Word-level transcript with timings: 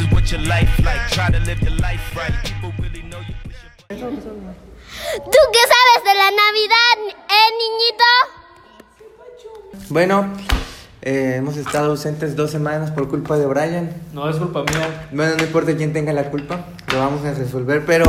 is 0.00 0.10
what 0.12 0.30
your 0.32 0.40
life 0.42 0.70
like. 0.84 1.08
Try 1.10 1.30
to 1.30 1.38
live 1.40 1.60
your 1.62 1.76
life 1.80 2.16
right. 2.16 2.32
People 2.44 2.72
really 2.78 3.02
know 3.02 3.20
you 3.20 3.34
push 3.44 4.00
your 4.00 4.10
¿Tú 4.10 5.38
qué 5.52 5.62
sabes 5.72 6.04
de 6.04 6.14
la 6.14 6.30
Navidad, 6.30 6.96
eh, 7.28 7.50
niñito? 7.60 8.08
Bueno, 9.88 10.32
eh, 11.02 11.34
hemos 11.38 11.56
estado 11.56 11.90
ausentes 11.90 12.36
dos 12.36 12.50
semanas 12.50 12.90
por 12.90 13.08
culpa 13.08 13.36
de 13.36 13.46
Brian. 13.46 13.92
No 14.12 14.28
es 14.28 14.36
culpa 14.36 14.62
mía. 14.62 15.08
Bueno, 15.12 15.36
no 15.36 15.42
importa 15.42 15.76
quién 15.76 15.92
tenga 15.92 16.12
la 16.12 16.30
culpa, 16.30 16.66
lo 16.92 16.98
vamos 16.98 17.24
a 17.24 17.34
resolver, 17.34 17.84
pero 17.84 18.04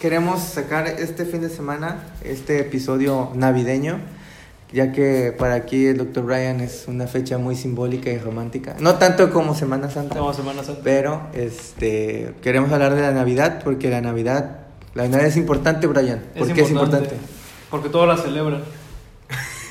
queremos 0.00 0.40
sacar 0.40 0.86
este 0.86 1.24
fin 1.26 1.42
de 1.42 1.50
semana, 1.50 2.04
este 2.22 2.60
episodio 2.60 3.30
navideño, 3.34 4.00
ya 4.76 4.92
que 4.92 5.32
para 5.32 5.54
aquí 5.54 5.86
el 5.86 5.96
Dr. 5.96 6.22
Brian 6.24 6.60
es 6.60 6.84
una 6.86 7.06
fecha 7.06 7.38
muy 7.38 7.56
simbólica 7.56 8.10
y 8.10 8.18
romántica. 8.18 8.76
No 8.78 8.96
tanto 8.96 9.30
como 9.30 9.54
Semana 9.54 9.88
Santa, 9.88 10.18
Como 10.18 10.34
Semana 10.34 10.62
Santa. 10.62 10.82
pero 10.84 11.28
este, 11.32 12.34
queremos 12.42 12.70
hablar 12.70 12.94
de 12.94 13.00
la 13.00 13.12
Navidad, 13.12 13.62
porque 13.64 13.88
la 13.88 14.02
Navidad, 14.02 14.66
la 14.92 15.04
Navidad 15.04 15.28
es 15.28 15.38
importante, 15.38 15.86
Brian. 15.86 16.22
¿Por 16.36 16.52
qué 16.52 16.60
es 16.60 16.70
importante? 16.70 17.16
Porque 17.70 17.88
todos 17.88 18.06
la 18.06 18.18
celebran. 18.18 18.64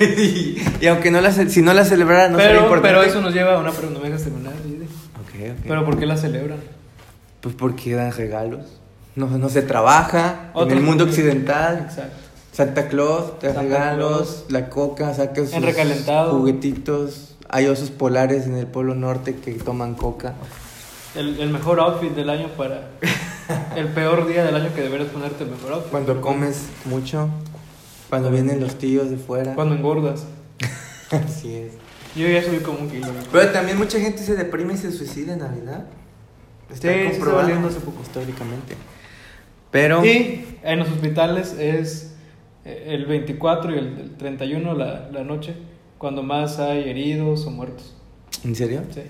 y, 0.00 0.60
y 0.80 0.86
aunque 0.88 1.12
no 1.12 1.20
la, 1.20 1.30
si 1.30 1.62
no 1.62 1.72
la 1.72 1.84
celebrara, 1.84 2.28
no 2.28 2.38
sería 2.38 2.54
pero, 2.54 2.62
importante. 2.64 2.88
pero 2.88 3.02
eso 3.04 3.20
nos 3.20 3.32
lleva 3.32 3.54
a 3.54 3.58
una 3.60 3.70
pregunta. 3.70 4.00
¿Me 4.00 4.10
terminar? 4.10 4.54
Didi? 4.64 4.86
Ok, 4.86 5.52
ok. 5.52 5.66
¿Pero 5.68 5.84
por 5.84 6.00
qué 6.00 6.06
la 6.06 6.16
celebran? 6.16 6.58
Pues 7.42 7.54
porque 7.54 7.94
dan 7.94 8.10
regalos. 8.10 8.66
No, 9.14 9.28
no 9.38 9.48
se 9.50 9.62
trabaja 9.62 10.50
en 10.56 10.70
el 10.72 10.80
mundo 10.80 11.04
occidental. 11.04 11.86
Exacto. 11.88 12.25
Santa 12.56 12.88
Claus, 12.88 13.38
te 13.38 13.48
Santa 13.48 13.62
regalos, 13.62 14.18
Claus. 14.18 14.44
la 14.48 14.70
coca, 14.70 15.12
saca 15.14 15.42
sus 15.44 15.52
En 15.52 15.62
recalentado. 15.62 16.32
juguetitos. 16.38 17.34
Hay 17.48 17.66
osos 17.66 17.90
polares 17.90 18.46
en 18.46 18.56
el 18.56 18.66
Polo 18.66 18.94
Norte 18.94 19.36
que 19.36 19.52
toman 19.52 19.94
coca. 19.94 20.34
El, 21.14 21.38
el 21.38 21.50
mejor 21.50 21.80
outfit 21.80 22.12
del 22.14 22.30
año 22.30 22.48
para. 22.56 22.88
el 23.76 23.88
peor 23.88 24.26
día 24.26 24.42
del 24.44 24.54
año 24.56 24.70
que 24.74 24.80
deberías 24.82 25.10
ponerte 25.10 25.44
el 25.44 25.50
mejor 25.50 25.74
outfit. 25.74 25.90
Cuando 25.90 26.20
comes 26.22 26.62
mucho, 26.86 27.28
cuando 28.08 28.30
vienen 28.30 28.58
los 28.60 28.76
tíos 28.76 29.10
de 29.10 29.16
fuera. 29.18 29.54
Cuando 29.54 29.74
engordas. 29.74 30.24
Así 31.10 31.54
es. 31.54 31.72
Yo 32.16 32.26
ya 32.26 32.42
subí 32.42 32.58
como 32.60 32.78
un 32.78 32.88
kilo. 32.88 33.08
Pero 33.30 33.52
también 33.52 33.76
mucha 33.76 34.00
gente 34.00 34.22
se 34.22 34.34
deprime 34.34 34.72
y 34.74 34.76
se 34.78 34.90
suicida 34.90 35.34
en 35.34 35.40
Navidad. 35.40 35.84
Está 36.72 36.88
Sí, 36.92 37.10
comprobado 37.10 37.68
hace 37.68 37.80
poco. 37.80 38.00
históricamente. 38.02 38.74
Pero 39.70 40.04
Y 40.04 40.56
en 40.62 40.78
los 40.78 40.88
hospitales 40.88 41.54
es 41.58 42.14
el 42.66 43.06
24 43.06 43.74
y 43.74 43.78
el, 43.78 43.86
el 43.98 44.16
31 44.16 44.74
la, 44.74 45.08
la 45.12 45.24
noche 45.24 45.54
cuando 45.98 46.22
más 46.22 46.58
hay 46.58 46.88
heridos 46.88 47.46
o 47.46 47.50
muertos. 47.50 47.94
¿En 48.44 48.54
serio? 48.54 48.82
Sí. 48.92 49.02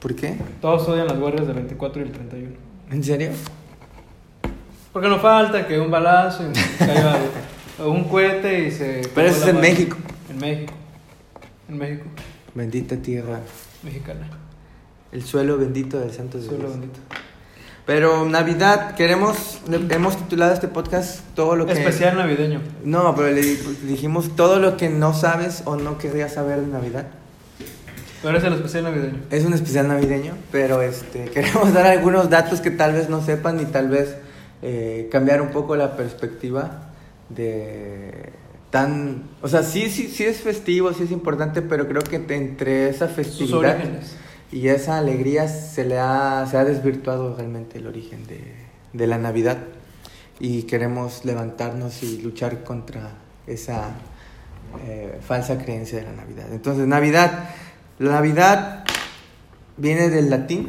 ¿Por 0.00 0.14
qué? 0.14 0.36
Todos 0.60 0.88
odian 0.88 1.06
las 1.06 1.18
guardias 1.18 1.46
del 1.46 1.56
24 1.56 2.02
y 2.02 2.04
el 2.04 2.12
31. 2.12 2.50
¿En 2.90 3.02
serio? 3.04 3.30
Porque 4.92 5.08
no 5.08 5.18
falta 5.18 5.66
que 5.66 5.78
un 5.78 5.90
balazo 5.90 6.44
y 6.48 6.52
caiga 6.78 7.18
o 7.82 7.88
un 7.90 8.04
cohete 8.04 8.66
y 8.66 8.70
se... 8.70 9.02
Pero 9.14 9.28
eso 9.28 9.42
es 9.42 9.48
en. 9.54 9.60
México. 9.60 9.96
En 10.30 10.38
México. 10.38 10.72
En 11.68 11.78
México. 11.78 12.04
Bendita 12.54 12.96
tierra. 12.96 13.40
Mexicana. 13.82 14.28
El 15.12 15.22
suelo 15.22 15.56
bendito 15.58 15.98
del 15.98 16.10
Santo 16.10 16.38
de 16.38 16.44
Suelo 16.44 16.64
Dios. 16.68 16.72
bendito. 16.80 17.00
Pero 17.88 18.26
Navidad, 18.26 18.96
queremos, 18.96 19.60
hemos 19.88 20.18
titulado 20.18 20.52
este 20.52 20.68
podcast 20.68 21.20
todo 21.34 21.56
lo 21.56 21.64
que... 21.64 21.72
Especial 21.72 22.18
navideño. 22.18 22.60
No, 22.84 23.14
pero 23.16 23.30
le 23.30 23.40
di- 23.40 23.58
dijimos 23.84 24.36
todo 24.36 24.58
lo 24.58 24.76
que 24.76 24.90
no 24.90 25.14
sabes 25.14 25.62
o 25.64 25.76
no 25.76 25.96
querrías 25.96 26.34
saber 26.34 26.60
de 26.60 26.66
Navidad. 26.66 27.06
Pero 28.22 28.36
es 28.36 28.44
el 28.44 28.52
especial 28.52 28.84
navideño. 28.84 29.20
Es 29.30 29.46
un 29.46 29.54
especial 29.54 29.88
navideño, 29.88 30.34
pero 30.52 30.82
este, 30.82 31.24
queremos 31.34 31.72
dar 31.72 31.86
algunos 31.86 32.28
datos 32.28 32.60
que 32.60 32.70
tal 32.70 32.92
vez 32.92 33.08
no 33.08 33.24
sepan 33.24 33.58
y 33.58 33.64
tal 33.64 33.88
vez 33.88 34.16
eh, 34.60 35.08
cambiar 35.10 35.40
un 35.40 35.48
poco 35.48 35.74
la 35.74 35.96
perspectiva 35.96 36.90
de 37.30 38.34
tan... 38.68 39.22
O 39.40 39.48
sea, 39.48 39.62
sí, 39.62 39.88
sí, 39.88 40.08
sí 40.08 40.24
es 40.24 40.42
festivo, 40.42 40.92
sí 40.92 41.04
es 41.04 41.10
importante, 41.10 41.62
pero 41.62 41.88
creo 41.88 42.02
que 42.02 42.16
entre 42.34 42.90
esa 42.90 43.06
Sus 43.06 43.16
festividad 43.16 43.76
orígenes. 43.76 44.14
Y 44.52 44.68
esa 44.68 44.98
alegría 44.98 45.46
se 45.48 45.84
le 45.84 45.98
ha, 45.98 46.46
se 46.50 46.56
ha 46.56 46.64
desvirtuado 46.64 47.36
realmente 47.36 47.78
el 47.78 47.86
origen 47.86 48.26
de, 48.26 48.40
de 48.92 49.06
la 49.06 49.18
Navidad 49.18 49.58
y 50.40 50.62
queremos 50.64 51.24
levantarnos 51.24 52.02
y 52.02 52.18
luchar 52.22 52.62
contra 52.64 53.12
esa 53.46 53.90
eh, 54.86 55.18
falsa 55.26 55.58
creencia 55.58 55.98
de 55.98 56.04
la 56.04 56.12
Navidad. 56.12 56.46
Entonces, 56.52 56.86
Navidad, 56.86 57.50
la 57.98 58.12
Navidad 58.12 58.84
viene 59.76 60.08
del 60.10 60.30
latín 60.30 60.68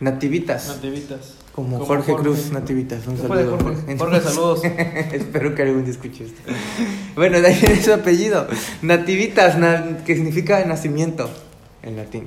nativitas, 0.00 0.68
Nativitas. 0.68 1.34
como, 1.54 1.74
Como 1.78 1.86
Jorge, 1.86 2.12
Jorge. 2.12 2.22
Cruz 2.28 2.50
Nativitas. 2.52 3.06
Un 3.06 3.16
¿Qué 3.16 3.22
fue 3.26 3.36
de 3.38 3.44
saludo. 3.44 3.62
Jorge? 3.64 3.96
Jorge, 3.98 4.20
saludos. 4.20 4.64
Espero 5.12 5.54
que 5.54 5.62
algún 5.62 5.84
día 5.84 5.92
escuche 5.92 6.24
esto. 6.24 6.40
Bueno, 7.14 7.40
de 7.40 7.48
ahí 7.48 7.58
viene 7.60 7.82
su 7.82 7.92
apellido. 7.94 8.46
Nativitas, 8.82 9.56
na- 9.58 9.98
que 10.04 10.14
significa 10.16 10.62
nacimiento 10.66 11.30
en 11.82 11.96
latín. 11.96 12.26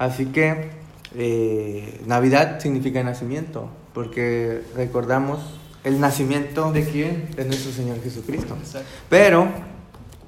Así 0.00 0.24
que 0.24 0.70
eh, 1.14 2.00
Navidad 2.06 2.58
significa 2.58 3.02
nacimiento, 3.02 3.68
porque 3.92 4.62
recordamos 4.74 5.40
el 5.84 6.00
nacimiento 6.00 6.72
¿De 6.72 6.86
quién? 6.86 7.28
de 7.36 7.44
nuestro 7.44 7.70
Señor 7.70 8.02
Jesucristo. 8.02 8.56
Exacto. 8.58 8.88
Pero 9.10 9.46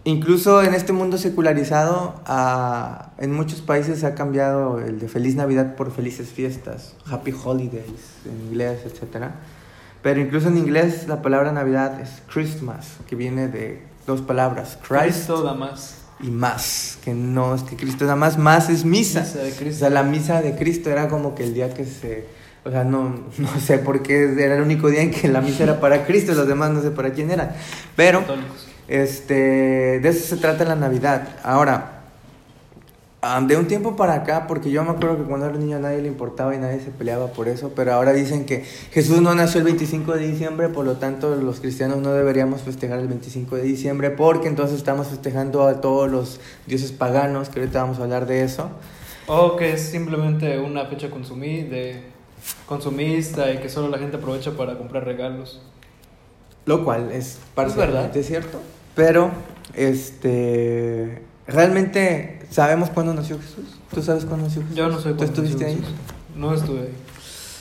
incluso 0.05 0.63
en 0.63 0.75
este 0.75 0.93
mundo 0.93 1.17
secularizado, 1.17 2.17
en 3.17 3.33
muchos 3.33 3.63
países 3.63 4.01
se 4.01 4.07
ha 4.07 4.15
cambiado 4.15 4.79
el 4.79 5.01
de 5.01 5.09
Feliz 5.09 5.37
Navidad 5.37 5.75
por 5.75 5.91
Felices 5.91 6.29
Fiestas, 6.29 6.95
Happy 7.11 7.33
Holidays 7.33 8.19
en 8.27 8.49
inglés, 8.49 8.81
etc. 8.85 9.29
Pero 10.03 10.21
incluso 10.21 10.49
en 10.49 10.59
inglés 10.59 11.09
la 11.09 11.23
palabra 11.23 11.51
Navidad 11.51 11.99
es 11.99 12.23
Christmas, 12.31 12.99
que 13.07 13.17
viene 13.17 13.49
de 13.49 13.87
dos 14.07 14.21
palabras, 14.21 14.79
Christ 14.87 15.03
Cristo 15.03 15.43
da 15.45 15.55
más. 15.55 16.02
Y 16.23 16.31
más, 16.31 16.99
que 17.05 17.13
no 17.15 17.55
es 17.55 17.63
que 17.63 17.77
Cristo 17.77 18.05
nada 18.05 18.17
más, 18.17 18.39
más 18.39 18.71
es 18.71 18.85
misa. 18.85 19.21
Misa 19.21 19.39
de 19.39 19.51
Cristo. 19.51 19.77
O 19.77 19.79
sea, 19.81 19.91
la 19.91 20.05
misa 20.05 20.41
de 20.41 20.55
Cristo 20.55 20.89
era 20.89 21.09
como 21.09 21.35
que 21.35 21.43
el 21.43 21.53
día 21.53 21.75
que 21.75 21.85
se, 21.85 22.27
o 22.65 22.71
sea, 22.71 22.85
no, 22.85 23.15
no 23.39 23.61
sé 23.61 23.79
por 23.79 24.03
qué 24.03 24.33
era 24.39 24.57
el 24.57 24.63
único 24.63 24.89
día 24.89 25.03
en 25.03 25.11
que 25.11 25.29
la 25.29 25.41
misa 25.41 25.65
era 25.65 25.81
para 25.81 26.07
Cristo, 26.07 26.33
los 26.35 26.47
demás 26.47 26.71
no 26.71 26.81
sé 26.81 26.93
para 26.93 27.13
quién 27.13 27.31
eran. 27.31 27.53
Pero, 27.97 28.21
Católicos. 28.21 28.69
este, 28.87 29.35
de 30.01 30.09
eso 30.09 30.37
se 30.37 30.41
trata 30.41 30.65
la 30.65 30.77
Navidad. 30.77 31.29
Ahora, 31.43 31.91
ah, 31.93 32.02
de 33.47 33.57
un 33.57 33.69
tiempo 33.69 33.95
para 33.95 34.15
acá, 34.15 34.49
porque 34.49 34.73
yo 34.73 34.83
me 34.83 34.91
acuerdo 34.91 35.19
que 35.19 35.23
cuando 35.23 35.47
era 35.47 35.57
niño 35.57 35.77
a 35.77 35.81
nadie 35.81 36.03
le 36.03 36.09
importaba 36.09 36.57
y 36.57 36.59
nadie 36.59 36.81
se 36.81 36.91
peleaba 36.91 37.29
por 37.29 37.47
eso, 37.47 37.71
pero 37.75 37.93
ahora 37.93 38.13
dicen 38.13 38.45
que 38.47 38.65
Jesús 38.91 39.21
no 39.21 39.33
nació 39.33 39.59
el 39.59 39.65
25 39.65 40.15
de 40.15 40.27
diciembre, 40.27 40.69
por 40.69 40.85
lo 40.85 40.97
tanto 40.97 41.37
los 41.37 41.61
cristianos 41.61 41.99
no 41.99 42.13
deberíamos 42.13 42.63
festejar 42.63 42.99
el 42.99 43.07
25 43.07 43.55
de 43.55 43.63
diciembre, 43.63 44.11
porque 44.11 44.49
entonces 44.49 44.77
estamos 44.77 45.07
festejando 45.07 45.69
a 45.69 45.81
todos 45.81 46.11
los 46.11 46.41
dioses 46.67 46.91
paganos, 46.91 47.49
que 47.49 47.61
ahorita 47.61 47.83
vamos 47.83 48.01
a 48.01 48.03
hablar 48.03 48.27
de 48.27 48.43
eso. 48.43 48.71
O 49.29 49.55
que 49.55 49.73
es 49.73 49.83
simplemente 49.83 50.59
una 50.59 50.87
fecha 50.87 51.09
consumí 51.09 51.63
de 51.63 52.03
consumista 52.67 53.53
y 53.53 53.59
que 53.59 53.69
solo 53.69 53.89
la 53.89 53.99
gente 53.99 54.17
aprovecha 54.17 54.51
para 54.57 54.77
comprar 54.77 55.05
regalos. 55.05 55.63
Lo 56.67 56.85
cual 56.85 57.13
es 57.13 57.39
parcialmente 57.55 58.19
verdad. 58.19 58.23
cierto, 58.23 58.61
pero 58.97 59.31
este 59.75 61.23
realmente 61.47 62.42
sabemos 62.53 62.91
cuándo 62.91 63.13
nació 63.15 63.39
Jesús. 63.39 63.65
¿Tú 63.93 64.03
sabes 64.03 64.25
cuándo 64.25 64.47
nació 64.47 64.63
Jesús? 64.63 64.77
Yo 64.77 64.89
no 64.89 65.01
soy 65.01 65.15
¿Tú 65.15 65.25
estuviste 65.25 65.65
ahí? 65.65 65.83
No 66.37 66.55
estuve 66.55 66.81
ahí. 66.83 66.95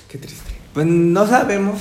Qué 0.07 0.17
triste. 0.17 0.51
Pues 0.73 0.85
no 0.85 1.27
sabemos, 1.27 1.79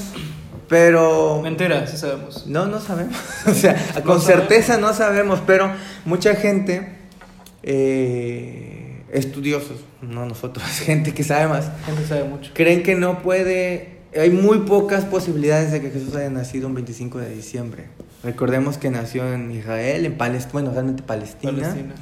pero 0.69 1.41
Mentira, 1.43 1.87
sí 1.87 1.97
sabemos. 1.97 2.47
no, 2.47 2.67
no 2.67 2.81
sabemos. 2.81 3.17
o 3.47 3.55
sea, 3.55 3.73
No 3.97 4.03
con 4.05 4.21
sabemos. 4.21 4.25
certeza 4.25 4.79
no 4.79 4.93
sabemos, 4.95 5.41
pero 5.47 5.71
mucha 6.05 6.35
gente, 6.37 6.97
eh, 7.63 9.03
estudiosos, 9.13 9.79
no 10.03 10.27
nosotros, 10.27 10.65
gente 10.85 11.13
que 11.15 11.25
sabe 11.25 11.49
más, 11.49 11.71
gente 11.87 12.07
sabe 12.07 12.25
mucho. 12.25 12.51
creen 12.55 12.83
que 12.83 12.95
no 12.95 13.23
puede, 13.23 13.99
hay 14.19 14.31
muy 14.31 14.59
pocas 14.61 15.05
posibilidades 15.05 15.71
de 15.73 15.81
que 15.81 15.91
Jesús 15.91 16.15
haya 16.17 16.31
nacido 16.31 16.67
un 16.69 16.75
25 16.75 17.19
de 17.19 17.31
diciembre. 17.35 17.87
Recordemos 18.23 18.77
que 18.77 18.91
nació 18.91 19.33
en 19.33 19.51
Israel, 19.51 20.05
en 20.05 20.17
Palestina, 20.19 20.53
bueno, 20.53 20.73
realmente 20.73 21.03
Palestina, 21.03 21.53
Palestina. 21.53 21.95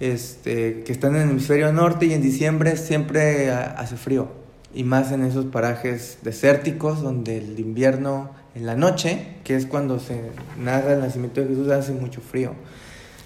Este, 0.00 0.82
que 0.84 0.92
están 0.92 1.16
en 1.16 1.22
el 1.22 1.30
hemisferio 1.30 1.72
norte 1.72 2.06
y 2.06 2.12
en 2.12 2.22
diciembre 2.22 2.76
siempre 2.76 3.50
ha- 3.50 3.72
hace 3.78 3.96
frío. 3.96 4.28
Y 4.72 4.84
más 4.84 5.10
en 5.12 5.24
esos 5.24 5.46
parajes 5.46 6.18
desérticos 6.22 7.00
donde 7.02 7.38
el 7.38 7.58
invierno 7.58 8.30
en 8.54 8.66
la 8.66 8.76
noche, 8.76 9.26
que 9.42 9.56
es 9.56 9.66
cuando 9.66 9.98
se 9.98 10.20
narra 10.62 10.92
el 10.94 11.00
nacimiento 11.00 11.40
de 11.40 11.48
Jesús, 11.48 11.68
hace 11.70 11.92
mucho 11.92 12.20
frío. 12.20 12.54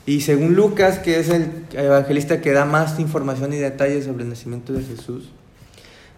Y 0.06 0.22
según 0.22 0.54
Lucas, 0.54 0.98
que 0.98 1.20
es 1.20 1.28
el 1.28 1.50
evangelista 1.72 2.40
que 2.40 2.52
da 2.52 2.64
más 2.64 2.98
información 2.98 3.52
y 3.52 3.56
detalles 3.56 4.06
sobre 4.06 4.22
el 4.24 4.30
nacimiento 4.30 4.72
de 4.72 4.82
Jesús, 4.82 5.30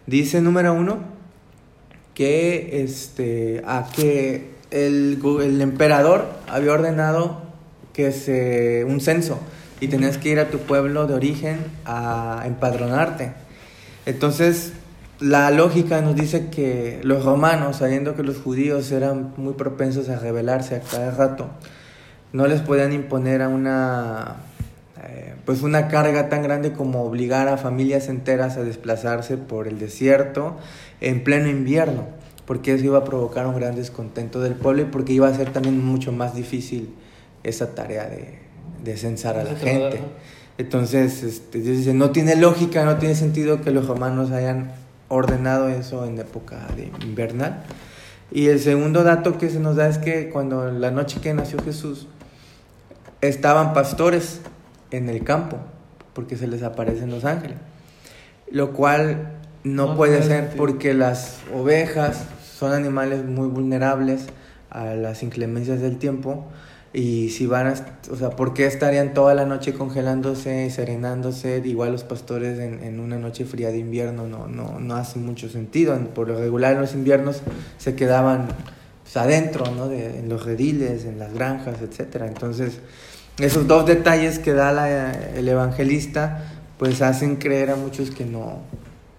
dice 0.07 0.41
número 0.41 0.75
uno 0.75 0.99
que, 2.15 2.83
este, 2.85 3.63
a 3.67 3.89
que 3.95 4.60
el, 4.71 5.21
el 5.43 5.61
emperador 5.61 6.27
había 6.49 6.73
ordenado 6.73 7.43
que 7.93 8.13
se, 8.13 8.85
un 8.85 9.01
censo 9.01 9.41
y 9.81 9.89
tenías 9.89 10.19
que 10.19 10.29
ir 10.29 10.39
a 10.39 10.49
tu 10.49 10.59
pueblo 10.59 11.07
de 11.07 11.15
origen 11.15 11.59
a 11.85 12.43
empadronarte. 12.47 13.33
Entonces, 14.07 14.73
la 15.21 15.51
lógica 15.51 16.01
nos 16.01 16.17
dice 16.17 16.49
que 16.49 17.01
los 17.03 17.25
romanos, 17.25 17.77
sabiendo 17.77 18.15
que 18.15 18.23
los 18.23 18.39
judíos 18.39 18.91
eran 18.93 19.33
muy 19.37 19.55
propensos 19.55 20.09
a 20.09 20.19
rebelarse 20.19 20.77
a 20.77 20.81
cada 20.81 21.11
rato, 21.11 21.51
no 22.33 22.47
les 22.47 22.61
podían 22.61 22.93
imponer 22.93 23.43
a 23.43 23.49
una 23.49 24.37
eh, 25.03 25.35
pues 25.45 25.63
una 25.63 25.89
carga 25.89 26.29
tan 26.29 26.43
grande 26.43 26.73
como 26.73 27.03
obligar 27.03 27.49
a 27.49 27.57
familias 27.57 28.09
enteras 28.09 28.57
a 28.57 28.63
desplazarse 28.63 29.37
por 29.37 29.67
el 29.67 29.79
desierto 29.79 30.57
en 31.01 31.25
pleno 31.25 31.49
invierno, 31.49 32.07
porque 32.51 32.75
eso 32.75 32.85
iba 32.85 32.99
a 32.99 33.05
provocar 33.05 33.47
un 33.47 33.55
gran 33.55 33.77
descontento 33.77 34.41
del 34.41 34.55
pueblo 34.55 34.83
y 34.83 34.85
porque 34.87 35.13
iba 35.13 35.29
a 35.29 35.33
ser 35.33 35.53
también 35.53 35.87
mucho 35.87 36.11
más 36.11 36.35
difícil 36.35 36.93
esa 37.45 37.77
tarea 37.77 38.09
de, 38.09 38.41
de 38.83 38.97
censar 38.97 39.39
a 39.39 39.45
la 39.45 39.55
gente. 39.55 40.01
Entonces, 40.59 41.23
este, 41.23 41.61
dice, 41.61 41.95
no 41.95 42.11
tiene 42.11 42.35
lógica, 42.35 42.85
no 42.85 42.97
tiene 42.97 43.15
sentido 43.15 43.61
que 43.61 43.71
los 43.71 43.87
romanos 43.87 44.33
hayan 44.33 44.73
ordenado 45.07 45.69
eso 45.69 46.05
en 46.05 46.19
época 46.19 46.67
de 46.75 46.91
invernal. 47.07 47.63
Y 48.33 48.49
el 48.49 48.59
segundo 48.59 49.05
dato 49.05 49.39
que 49.39 49.49
se 49.49 49.61
nos 49.61 49.77
da 49.77 49.87
es 49.87 49.99
que 49.99 50.29
cuando 50.29 50.73
la 50.73 50.91
noche 50.91 51.21
que 51.21 51.33
nació 51.33 51.63
Jesús, 51.63 52.09
estaban 53.21 53.75
pastores 53.75 54.41
en 54.91 55.09
el 55.09 55.23
campo, 55.23 55.59
porque 56.15 56.35
se 56.35 56.49
les 56.49 56.65
aparecen 56.65 57.11
los 57.11 57.25
ángeles. 57.25 57.59
Lo 58.51 58.73
cual 58.73 59.37
no, 59.63 59.87
No 59.87 59.97
puede 59.97 60.21
ser 60.25 60.57
porque 60.57 60.95
las 60.95 61.37
ovejas 61.55 62.25
son 62.61 62.73
animales 62.75 63.25
muy 63.25 63.49
vulnerables 63.49 64.27
a 64.69 64.85
las 64.95 65.23
inclemencias 65.23 65.81
del 65.81 65.97
tiempo. 65.97 66.45
Y 66.93 67.31
si 67.31 67.47
van 67.47 67.69
a, 67.69 67.75
o 68.13 68.17
sea, 68.17 68.31
¿por 68.31 68.53
qué 68.53 68.67
estarían 68.67 69.15
toda 69.15 69.33
la 69.35 69.47
noche 69.47 69.73
congelándose, 69.73 70.69
serenándose? 70.71 71.63
Igual 71.65 71.93
los 71.93 72.05
pastores 72.05 72.59
en, 72.59 72.83
en 72.85 73.01
una 73.01 73.17
noche 73.17 73.47
fría 73.47 73.71
de 73.71 73.79
invierno 73.79 74.27
no, 74.27 74.47
no, 74.47 74.79
no 74.79 74.95
hace 74.97 75.19
mucho 75.19 75.49
sentido. 75.49 75.97
Por 76.15 76.29
lo 76.29 76.37
regular 76.39 76.75
en 76.75 76.81
los 76.83 76.93
inviernos 76.93 77.41
se 77.79 77.95
quedaban 77.95 78.49
pues, 79.05 79.17
adentro, 79.17 79.65
¿no? 79.75 79.89
De, 79.89 80.19
en 80.19 80.29
los 80.29 80.45
rediles, 80.45 81.07
en 81.07 81.19
las 81.19 81.33
granjas, 81.33 81.81
etcétera. 81.81 82.27
Entonces, 82.27 82.81
esos 83.39 83.67
dos 83.67 83.87
detalles 83.87 84.39
que 84.39 84.53
da 84.53 84.71
la- 84.73 85.13
el 85.13 85.49
evangelista, 85.49 86.45
pues 86.77 87.01
hacen 87.01 87.37
creer 87.37 87.71
a 87.71 87.77
muchos 87.77 88.11
que 88.11 88.27
no, 88.27 88.59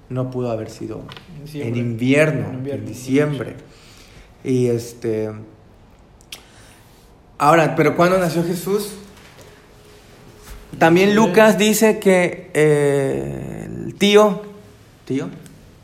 no 0.09 0.29
pudo 0.29 0.51
haber 0.51 0.69
sido. 0.69 1.01
En 1.53 1.75
invierno, 1.75 2.49
En 2.65 2.85
diciembre. 2.85 3.55
Y 4.43 4.67
este. 4.67 5.29
Ahora, 7.37 7.75
pero 7.75 7.95
cuando 7.95 8.17
nació 8.17 8.43
Jesús, 8.43 8.93
también 10.77 11.15
Lucas 11.15 11.57
dice 11.57 11.99
que 11.99 12.49
eh, 12.53 13.67
el 13.85 13.95
tío, 13.95 14.41
tío, 15.05 15.29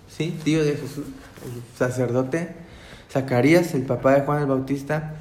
sí, 0.08 0.38
tío 0.44 0.64
de 0.64 0.74
Jesús, 0.74 1.06
el 1.46 1.78
sacerdote 1.78 2.50
Zacarías, 3.12 3.74
el 3.74 3.84
papá 3.84 4.14
de 4.14 4.22
Juan 4.22 4.42
el 4.42 4.48
Bautista, 4.48 5.16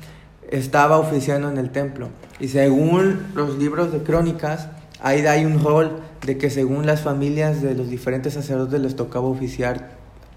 estaba 0.50 0.98
oficiando 0.98 1.50
en 1.50 1.58
el 1.58 1.70
templo. 1.70 2.10
Y 2.38 2.48
según 2.48 3.26
los 3.34 3.58
libros 3.58 3.92
de 3.92 4.02
crónicas, 4.02 4.68
ahí 5.00 5.24
hay 5.26 5.44
un 5.44 5.62
rol 5.62 6.00
de 6.24 6.38
que 6.38 6.50
según 6.50 6.86
las 6.86 7.02
familias 7.02 7.62
de 7.62 7.74
los 7.74 7.88
diferentes 7.88 8.34
sacerdotes 8.34 8.80
les 8.80 8.96
tocaba 8.96 9.26
oficiar 9.26 9.95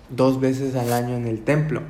dos 0.09 0.39
veces 0.39 0.75
al 0.75 0.93
año 0.93 1.15
en 1.15 1.27
el 1.27 1.41
templo. 1.41 1.81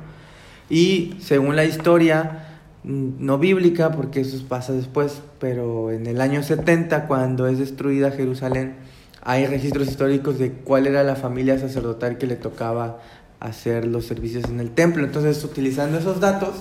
Y 0.68 1.16
según 1.20 1.56
la 1.56 1.64
historia, 1.64 2.58
mm, 2.84 3.24
no 3.24 3.38
bíblica, 3.38 3.92
porque 3.92 4.20
eso 4.20 4.42
pasa 4.48 4.72
después, 4.72 5.20
pero 5.38 5.90
en 5.90 6.06
el 6.06 6.20
año 6.20 6.42
70, 6.42 7.06
cuando 7.06 7.46
es 7.46 7.58
destruida 7.58 8.12
Jerusalén, 8.12 8.76
hay 9.22 9.46
registros 9.46 9.88
históricos 9.88 10.38
de 10.38 10.52
cuál 10.52 10.86
era 10.86 11.02
la 11.02 11.16
familia 11.16 11.58
sacerdotal 11.58 12.18
que 12.18 12.26
le 12.26 12.36
tocaba 12.36 13.00
hacer 13.40 13.86
los 13.86 14.06
servicios 14.06 14.44
en 14.44 14.60
el 14.60 14.70
templo. 14.70 15.04
Entonces, 15.04 15.42
utilizando 15.44 15.98
esos 15.98 16.20
datos 16.20 16.54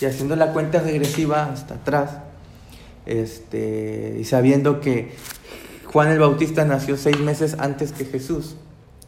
y 0.00 0.04
haciendo 0.04 0.36
la 0.36 0.52
cuenta 0.52 0.80
regresiva 0.80 1.46
hasta 1.46 1.74
atrás, 1.74 2.18
este, 3.06 4.16
y 4.20 4.24
sabiendo 4.24 4.80
que 4.80 5.12
Juan 5.86 6.10
el 6.10 6.18
Bautista 6.18 6.64
nació 6.64 6.96
seis 6.96 7.18
meses 7.18 7.56
antes 7.58 7.92
que 7.92 8.04
Jesús 8.04 8.56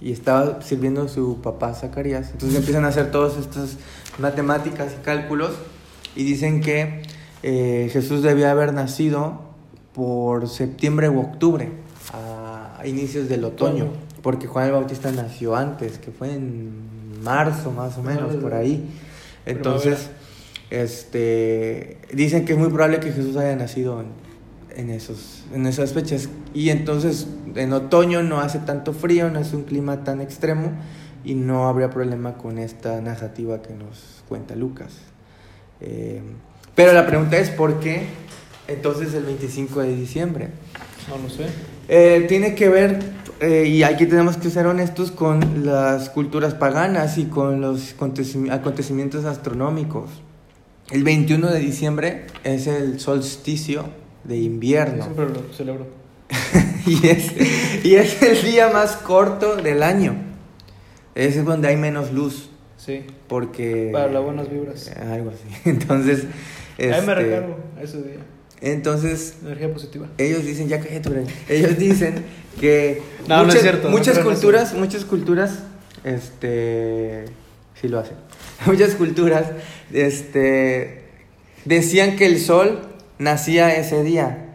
y 0.00 0.12
estaba 0.12 0.62
sirviendo 0.62 1.02
a 1.02 1.08
su 1.08 1.40
papá 1.42 1.74
Zacarías. 1.74 2.30
Entonces 2.32 2.58
empiezan 2.58 2.84
a 2.84 2.88
hacer 2.88 3.10
todas 3.10 3.36
estas 3.36 3.76
matemáticas 4.18 4.94
y 4.98 5.04
cálculos 5.04 5.52
y 6.16 6.24
dicen 6.24 6.60
que 6.60 7.02
eh, 7.42 7.88
Jesús 7.92 8.22
debía 8.22 8.50
haber 8.50 8.72
nacido 8.72 9.40
por 9.92 10.48
septiembre 10.48 11.08
u 11.08 11.20
octubre, 11.20 11.70
a 12.12 12.82
inicios 12.86 13.28
del 13.28 13.44
otoño, 13.44 13.84
Otoño. 13.84 13.92
porque 14.22 14.46
Juan 14.46 14.66
el 14.66 14.72
Bautista 14.72 15.10
nació 15.12 15.56
antes, 15.56 15.98
que 15.98 16.10
fue 16.10 16.32
en 16.32 17.22
marzo 17.22 17.70
más 17.72 17.98
o 17.98 18.02
menos, 18.02 18.36
por 18.36 18.54
ahí. 18.54 18.88
Entonces, 19.46 20.10
este, 20.70 21.98
dicen 22.12 22.44
que 22.44 22.52
es 22.52 22.58
muy 22.58 22.68
probable 22.68 23.00
que 23.00 23.12
Jesús 23.12 23.36
haya 23.36 23.56
nacido 23.56 24.00
en, 24.00 24.06
en 24.80 24.90
esos, 24.90 25.44
en 25.54 25.66
esas 25.66 25.92
fechas. 25.92 26.28
Y 26.54 26.70
entonces 26.70 27.26
en 27.54 27.72
otoño 27.72 28.22
no 28.22 28.40
hace 28.40 28.58
tanto 28.58 28.92
frío, 28.92 29.30
no 29.30 29.38
es 29.38 29.52
un 29.52 29.62
clima 29.64 30.02
tan 30.04 30.20
extremo 30.20 30.72
y 31.24 31.34
no 31.34 31.68
habría 31.68 31.90
problema 31.90 32.34
con 32.34 32.58
esta 32.58 33.00
narrativa 33.00 33.62
que 33.62 33.74
nos 33.74 34.22
cuenta 34.28 34.56
Lucas. 34.56 34.92
Eh, 35.80 36.22
pero 36.74 36.92
la 36.92 37.06
pregunta 37.06 37.36
es, 37.38 37.50
¿por 37.50 37.80
qué 37.80 38.06
entonces 38.68 39.14
el 39.14 39.24
25 39.24 39.80
de 39.80 39.94
diciembre? 39.96 40.48
No 41.08 41.18
lo 41.18 41.28
sé. 41.28 41.46
Eh, 41.88 42.26
tiene 42.28 42.54
que 42.54 42.68
ver, 42.68 43.00
eh, 43.40 43.66
y 43.66 43.82
aquí 43.82 44.06
tenemos 44.06 44.36
que 44.36 44.48
ser 44.50 44.66
honestos, 44.66 45.10
con 45.10 45.64
las 45.66 46.08
culturas 46.08 46.54
paganas 46.54 47.18
y 47.18 47.24
con 47.24 47.60
los 47.60 47.96
acontecimi- 47.96 48.50
acontecimientos 48.52 49.24
astronómicos. 49.24 50.08
El 50.90 51.02
21 51.04 51.48
de 51.48 51.58
diciembre 51.58 52.26
es 52.44 52.66
el 52.66 53.00
solsticio 53.00 53.84
de 54.24 54.38
Yo 54.38 54.44
invierno 54.44 55.02
siempre 55.02 55.28
lo 55.28 55.52
celebro. 55.52 55.86
y, 56.86 57.06
es, 57.06 57.32
y 57.84 57.94
es 57.94 58.22
el 58.22 58.42
día 58.42 58.68
más 58.68 58.96
corto 58.96 59.56
del 59.56 59.82
año. 59.82 60.14
Es 61.14 61.44
donde 61.44 61.68
hay 61.68 61.76
menos 61.76 62.12
luz, 62.12 62.50
Sí. 62.76 63.04
porque... 63.28 63.90
Para 63.92 64.10
las 64.10 64.22
buenas 64.22 64.50
vibras. 64.50 64.88
Eh, 64.88 64.94
Algo 65.12 65.30
así. 65.30 65.60
Entonces... 65.68 66.24
Ahí 66.78 66.86
me 66.88 66.94
este, 66.96 67.14
recargo 67.14 67.58
ese 67.82 68.02
día. 68.02 68.20
Entonces, 68.62 69.36
Energía 69.42 69.72
positiva. 69.72 70.06
Ellos 70.18 70.44
dicen, 70.44 70.68
ya 70.68 70.80
cállate, 70.80 71.08
Brian. 71.08 71.26
Ellos 71.48 71.78
dicen 71.78 72.24
que 72.60 73.02
No, 73.28 73.36
no 73.36 73.40
es 73.42 73.46
muchas, 73.46 73.62
cierto, 73.62 73.88
muchas 73.90 74.18
culturas, 74.18 74.74
muchas 74.74 75.04
culturas, 75.04 75.58
este, 76.04 77.24
sí 77.80 77.88
lo 77.88 77.98
hacen. 77.98 78.16
Muchas 78.66 78.94
culturas, 78.94 79.46
este, 79.92 81.04
decían 81.64 82.16
que 82.16 82.26
el 82.26 82.38
sol 82.38 82.89
nacía 83.20 83.72
ese 83.76 84.02
día. 84.02 84.46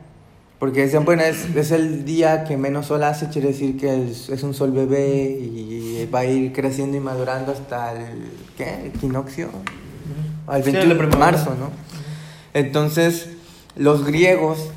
Porque 0.59 0.81
decían, 0.81 1.05
bueno, 1.05 1.21
es, 1.23 1.53
es 1.55 1.71
el 1.71 2.05
día 2.05 2.43
que 2.45 2.57
menos 2.57 2.87
sol 2.87 3.03
hace, 3.03 3.27
quiere 3.29 3.49
decir 3.49 3.77
que 3.77 4.09
es, 4.09 4.29
es 4.29 4.41
un 4.43 4.53
sol 4.53 4.71
bebé 4.71 5.29
y 5.41 6.09
va 6.13 6.19
a 6.19 6.25
ir 6.25 6.51
creciendo 6.53 6.95
y 6.97 6.99
madurando 7.01 7.51
hasta 7.51 7.91
el, 7.93 8.31
¿qué? 8.57 8.87
Equinoccio. 8.93 9.49
Al 10.47 10.63
Sí, 10.63 10.71
21 10.71 10.93
la 11.03 11.09
de 11.09 11.17
marzo, 11.17 11.55
¿no? 11.59 11.71
Entonces, 12.53 13.29
los 13.75 14.05
griegos 14.05 14.69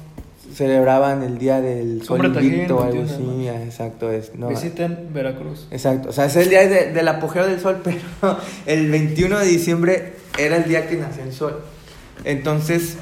celebraban 0.52 1.23
el 1.23 1.38
día 1.38 1.61
del 1.61 2.02
sol 2.02 2.25
invicto 2.25 2.78
o 2.78 2.83
algo 2.83 3.02
21 3.04 3.37
de 3.45 3.50
así, 3.50 3.64
exacto, 3.68 4.11
es, 4.11 4.35
no, 4.35 4.49
Visiten 4.49 5.11
Veracruz. 5.12 5.68
exacto, 5.71 6.09
o 6.09 6.12
sea, 6.12 6.25
es 6.25 6.35
el 6.37 6.49
día 6.49 6.66
de- 6.66 6.92
del 6.92 7.07
apogeo 7.07 7.47
del 7.47 7.61
sol, 7.61 7.80
pero 7.85 8.00
el 8.66 8.90
21 8.90 9.38
de 9.38 9.47
diciembre 9.47 10.14
era 10.38 10.57
el 10.57 10.64
día 10.64 10.88
que 10.88 10.97
nació 10.97 11.23
el 11.23 11.33
sol. 11.33 11.61
Entonces, 12.25 12.97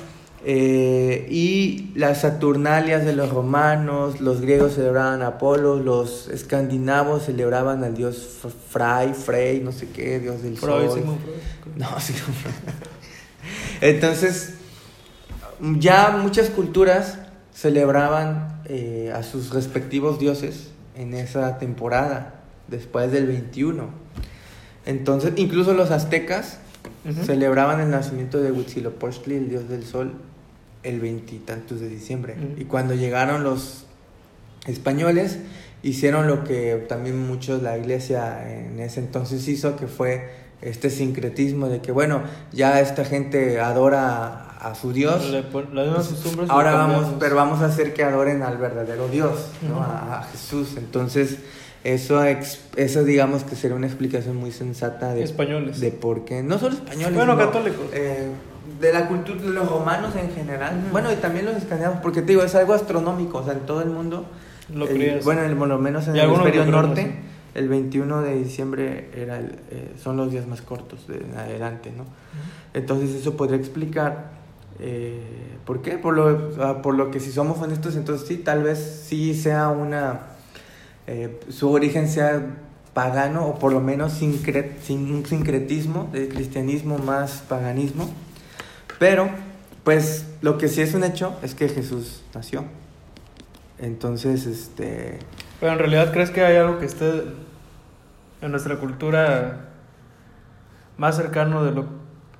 eh, 0.48 1.26
y 1.28 1.90
las 1.96 2.20
Saturnalias 2.20 3.04
de 3.04 3.16
los 3.16 3.30
romanos, 3.30 4.20
los 4.20 4.40
griegos 4.40 4.74
celebraban 4.74 5.20
a 5.22 5.26
Apolo, 5.26 5.74
los 5.74 6.28
escandinavos 6.28 7.24
celebraban 7.24 7.82
al 7.82 7.96
dios 7.96 8.46
Fray, 8.70 9.12
Frey, 9.12 9.58
no 9.58 9.72
sé 9.72 9.88
qué, 9.88 10.20
dios 10.20 10.44
del 10.44 10.56
Freud, 10.56 10.86
sol. 10.86 10.98
Sigmund 11.00 11.20
Freud. 11.20 11.34
No. 11.76 11.88
Entonces, 13.80 14.54
ya 15.80 16.16
muchas 16.22 16.48
culturas 16.50 17.18
celebraban 17.52 18.60
eh, 18.66 19.12
a 19.12 19.24
sus 19.24 19.50
respectivos 19.50 20.20
dioses 20.20 20.70
en 20.94 21.14
esa 21.14 21.58
temporada, 21.58 22.34
después 22.68 23.10
del 23.10 23.26
21. 23.26 23.88
Entonces, 24.84 25.32
incluso 25.34 25.74
los 25.74 25.90
aztecas 25.90 26.60
celebraban 27.24 27.80
el 27.80 27.90
nacimiento 27.90 28.40
de 28.40 28.52
Huitzilopochtli, 28.52 29.34
el 29.34 29.48
dios 29.48 29.68
del 29.68 29.84
sol, 29.84 30.12
el 30.86 31.00
veintitantos 31.00 31.80
de 31.80 31.88
diciembre. 31.88 32.34
Y 32.56 32.64
cuando 32.64 32.94
llegaron 32.94 33.44
los 33.44 33.84
españoles, 34.66 35.38
hicieron 35.82 36.26
lo 36.26 36.44
que 36.44 36.86
también 36.88 37.18
muchos 37.26 37.62
la 37.62 37.76
iglesia 37.76 38.20
en 38.50 38.80
ese 38.80 39.00
entonces 39.00 39.46
hizo, 39.48 39.76
que 39.76 39.86
fue 39.86 40.30
este 40.62 40.90
sincretismo 40.90 41.68
de 41.68 41.80
que, 41.80 41.92
bueno, 41.92 42.22
ya 42.52 42.80
esta 42.80 43.04
gente 43.04 43.60
adora 43.60 44.56
a, 44.58 44.74
su 44.74 44.92
Dios. 44.92 45.30
Le 45.30 45.42
Las 45.72 46.08
costumbres. 46.08 46.50
Ahora 46.50 46.72
vamos, 46.74 47.14
pero 47.20 47.36
vamos 47.36 47.60
a 47.60 47.66
hacer 47.66 47.92
que 47.92 48.02
adoren 48.02 48.42
al 48.42 48.56
verdadero 48.58 49.08
Dios, 49.08 49.50
¿no? 49.68 49.82
A, 49.82 50.20
a 50.20 50.22
Jesús. 50.24 50.76
Entonces, 50.78 51.38
Eso, 51.84 52.20
eso 52.76 53.04
digamos 53.04 53.44
que 53.44 53.54
sería 53.54 53.76
una 53.76 53.86
explicación 53.86 54.34
muy 54.34 54.50
sensata 54.50 55.14
de, 55.14 55.22
Españoles. 55.22 55.78
de 55.78 55.92
por 55.92 56.24
qué, 56.24 56.42
no 56.42 56.58
solo 56.58 56.74
españoles, 56.74 57.14
Bueno, 57.14 57.34
sino, 57.34 57.46
católicos. 57.46 57.86
eh, 57.92 58.26
de 58.80 58.92
la 58.92 59.08
cultura 59.08 59.40
de 59.40 59.48
los 59.50 59.68
romanos 59.68 60.14
en 60.16 60.30
general, 60.30 60.80
bueno, 60.92 61.12
y 61.12 61.16
también 61.16 61.44
los 61.46 61.56
escandinavos, 61.56 61.98
porque 62.02 62.20
te 62.22 62.28
digo, 62.28 62.42
es 62.42 62.54
algo 62.54 62.74
astronómico, 62.74 63.38
o 63.38 63.44
sea, 63.44 63.52
en 63.54 63.60
todo 63.60 63.82
el 63.82 63.90
mundo, 63.90 64.26
Lo 64.74 64.86
el- 64.88 65.20
bueno, 65.24 65.42
el- 65.42 65.56
por 65.56 65.68
lo 65.68 65.78
menos 65.78 66.08
en 66.08 66.16
el 66.16 66.22
hemisferio 66.28 66.66
norte, 66.66 67.00
así. 67.02 67.10
el 67.54 67.68
21 67.68 68.22
de 68.22 68.34
diciembre 68.36 69.10
era 69.16 69.38
el- 69.38 69.56
eh, 69.70 69.92
son 70.02 70.16
los 70.16 70.30
días 70.30 70.46
más 70.46 70.60
cortos 70.62 71.06
de 71.08 71.16
en 71.18 71.36
adelante, 71.36 71.92
¿no? 71.96 72.04
Entonces 72.74 73.10
eso 73.10 73.36
podría 73.36 73.56
explicar 73.58 74.34
eh, 74.78 75.22
por 75.64 75.80
qué, 75.80 75.92
por 75.96 76.14
lo, 76.14 76.82
por 76.82 76.94
lo 76.94 77.10
que 77.10 77.18
si 77.18 77.32
somos 77.32 77.58
honestos, 77.60 77.96
entonces 77.96 78.28
sí, 78.28 78.36
tal 78.36 78.62
vez 78.62 79.04
sí 79.08 79.32
sea 79.34 79.68
una, 79.68 80.20
eh, 81.06 81.40
su 81.48 81.70
origen 81.70 82.08
sea 82.08 82.44
pagano 82.92 83.46
o 83.46 83.58
por 83.58 83.72
lo 83.72 83.80
menos 83.80 84.12
sin 84.12 84.32
un 84.34 85.24
sincretismo 85.26 86.10
del 86.12 86.28
cristianismo 86.28 86.98
más 86.98 87.42
paganismo, 87.48 88.10
pero 88.98 89.28
pues 89.84 90.26
lo 90.42 90.58
que 90.58 90.68
sí 90.68 90.80
es 90.80 90.94
un 90.94 91.04
hecho 91.04 91.38
es 91.42 91.54
que 91.54 91.68
Jesús 91.68 92.24
nació. 92.34 92.64
Entonces, 93.78 94.46
este, 94.46 95.18
Pero 95.60 95.72
en 95.72 95.78
realidad, 95.78 96.12
¿crees 96.12 96.30
que 96.30 96.44
hay 96.44 96.56
algo 96.56 96.78
que 96.78 96.86
esté 96.86 97.24
en 98.40 98.50
nuestra 98.50 98.76
cultura 98.76 99.66
más 100.96 101.16
cercano 101.16 101.62
de 101.62 101.72
lo, 101.72 101.86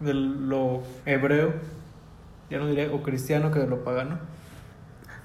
de 0.01 0.15
lo 0.15 0.83
hebreo? 1.05 1.53
Ya 2.51 2.59
no 2.59 2.67
diría 2.67 2.93
o 2.93 3.03
cristiano 3.03 3.51
que 3.51 3.59
de 3.59 3.67
lo 3.67 3.85
pagano. 3.85 4.19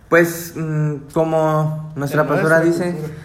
pues 0.09 0.53
mm, 0.55 1.11
como 1.13 1.91
nuestra 1.95 2.27
pastora 2.27 2.59
dice, 2.59 2.91
cultura. 2.93 3.15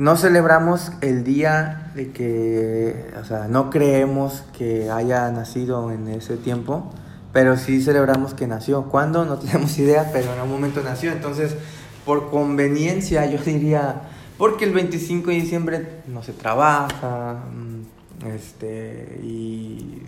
No 0.00 0.16
celebramos 0.16 0.92
el 1.02 1.24
día 1.24 1.90
de 1.94 2.10
que, 2.12 3.12
o 3.20 3.24
sea, 3.24 3.48
no 3.48 3.68
creemos 3.68 4.44
que 4.56 4.90
haya 4.90 5.30
nacido 5.30 5.92
en 5.92 6.08
ese 6.08 6.38
tiempo, 6.38 6.90
pero 7.32 7.56
sí 7.56 7.80
celebramos 7.82 8.34
que 8.34 8.46
nació. 8.46 8.84
¿Cuándo? 8.84 9.24
No 9.24 9.38
tenemos 9.38 9.76
idea, 9.78 10.10
pero 10.12 10.32
en 10.34 10.40
un 10.40 10.50
momento 10.50 10.82
nació. 10.82 11.12
Entonces, 11.12 11.56
por 12.04 12.30
conveniencia, 12.30 13.26
yo 13.26 13.38
diría, 13.38 14.02
porque 14.38 14.64
el 14.64 14.72
25 14.72 15.28
de 15.30 15.36
diciembre 15.36 15.88
no 16.08 16.22
se 16.22 16.32
trabaja, 16.32 17.36
mm, 17.52 18.26
este, 18.34 19.20
y 19.22 20.02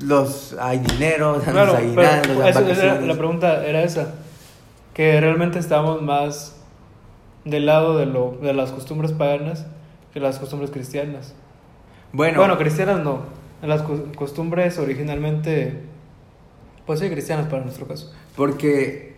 los 0.00 0.54
hay 0.60 0.78
dinero, 0.78 1.40
Claro, 1.44 1.72
los 1.72 1.82
pero 1.94 2.02
dan 2.52 2.70
eso- 2.70 2.82
era- 2.82 3.00
la 3.00 3.14
pregunta 3.14 3.64
era 3.66 3.82
esa. 3.82 4.14
Que 4.94 5.20
realmente 5.20 5.58
estamos 5.58 6.02
más 6.02 6.56
del 7.44 7.66
lado 7.66 7.96
de, 7.96 8.06
lo, 8.06 8.36
de 8.42 8.52
las 8.52 8.70
costumbres 8.72 9.12
paganas 9.12 9.64
que 10.12 10.20
las 10.20 10.38
costumbres 10.38 10.70
cristianas. 10.70 11.34
Bueno, 12.12 12.38
Bueno, 12.38 12.58
cristianas 12.58 13.00
no. 13.00 13.20
Las 13.62 13.82
co- 13.82 14.06
costumbres 14.16 14.78
originalmente, 14.78 15.82
pues 16.88 17.00
sí, 17.00 17.10
cristianas 17.10 17.48
para 17.48 17.62
nuestro 17.62 17.86
caso. 17.86 18.10
Porque, 18.34 19.14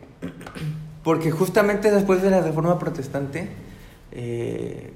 porque 1.04 1.30
justamente 1.30 1.92
después 1.92 2.20
de 2.20 2.28
la 2.28 2.40
reforma 2.40 2.80
protestante, 2.80 3.48
eh, 4.10 4.92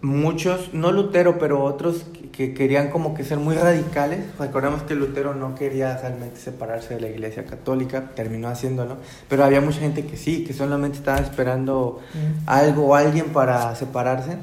muchos, 0.00 0.72
no 0.72 0.92
Lutero, 0.92 1.38
pero 1.38 1.62
otros 1.62 2.06
que, 2.14 2.30
que 2.30 2.54
querían 2.54 2.88
como 2.88 3.12
que 3.12 3.22
ser 3.22 3.36
muy 3.36 3.54
radicales, 3.54 4.20
recordemos 4.38 4.82
que 4.84 4.94
Lutero 4.94 5.34
no 5.34 5.54
quería 5.54 5.94
realmente 5.98 6.40
separarse 6.40 6.94
de 6.94 7.02
la 7.02 7.08
iglesia 7.08 7.44
católica, 7.44 8.12
terminó 8.14 8.48
haciéndolo, 8.48 8.96
pero 9.28 9.44
había 9.44 9.60
mucha 9.60 9.80
gente 9.80 10.06
que 10.06 10.16
sí, 10.16 10.42
que 10.42 10.54
solamente 10.54 10.96
estaba 10.96 11.18
esperando 11.18 12.00
algo 12.46 12.86
o 12.86 12.94
alguien 12.94 13.26
para 13.26 13.76
separarse. 13.76 14.38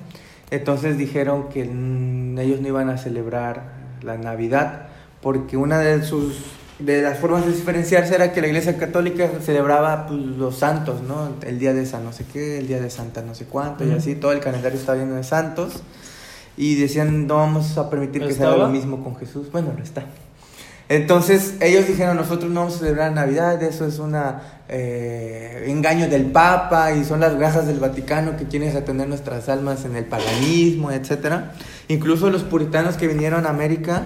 Entonces 0.51 0.99
dijeron 0.99 1.49
que 1.49 1.65
mm, 1.65 2.37
ellos 2.37 2.61
no 2.61 2.67
iban 2.67 2.91
a 2.91 2.99
celebrar 2.99 3.63
la 4.03 4.15
Navidad 4.19 4.89
porque 5.23 5.57
una 5.57 5.79
de 5.79 6.03
sus 6.03 6.61
de 6.79 7.01
las 7.01 7.19
formas 7.19 7.45
de 7.45 7.51
diferenciarse 7.51 8.15
era 8.15 8.33
que 8.33 8.41
la 8.41 8.47
Iglesia 8.47 8.77
Católica 8.77 9.29
celebraba 9.41 10.07
pues, 10.07 10.19
los 10.19 10.57
santos, 10.57 11.01
¿no? 11.01 11.29
El 11.45 11.59
día 11.59 11.73
de 11.73 11.85
San 11.85 12.03
no 12.03 12.11
sé 12.11 12.25
qué, 12.31 12.57
el 12.57 12.67
día 12.67 12.81
de 12.81 12.89
Santa 12.89 13.21
no 13.21 13.35
sé 13.35 13.45
cuánto 13.45 13.85
y 13.85 13.91
así 13.91 14.15
todo 14.15 14.31
el 14.31 14.39
calendario 14.39 14.79
estaba 14.79 14.97
lleno 14.97 15.15
de 15.15 15.23
santos 15.23 15.83
y 16.57 16.75
decían 16.75 17.27
no 17.27 17.37
vamos 17.37 17.77
a 17.77 17.89
permitir 17.89 18.25
que 18.25 18.33
se 18.33 18.43
haga 18.43 18.57
lo 18.57 18.69
mismo 18.69 19.03
con 19.03 19.15
Jesús. 19.15 19.51
Bueno, 19.51 19.73
no 19.77 19.83
está. 19.83 20.05
Entonces 20.93 21.55
ellos 21.59 21.87
dijeron, 21.87 22.15
nosotros 22.15 22.51
no 22.51 22.59
vamos 22.59 22.75
a 22.75 22.79
celebrar 22.79 23.11
Navidad, 23.13 23.63
eso 23.63 23.87
es 23.87 23.97
un 23.97 24.15
engaño 24.69 26.07
del 26.07 26.25
Papa 26.27 26.91
y 26.91 27.03
son 27.03 27.19
las 27.19 27.35
gajas 27.39 27.65
del 27.65 27.79
Vaticano 27.79 28.37
que 28.37 28.45
quieren 28.45 28.71
retener 28.71 29.07
nuestras 29.07 29.49
almas 29.49 29.85
en 29.85 29.95
el 29.95 30.05
paganismo, 30.05 30.91
etc. 30.91 31.45
Incluso 31.87 32.29
los 32.29 32.43
puritanos 32.43 32.95
que 32.95 33.07
vinieron 33.07 33.47
a 33.47 33.49
América 33.49 34.03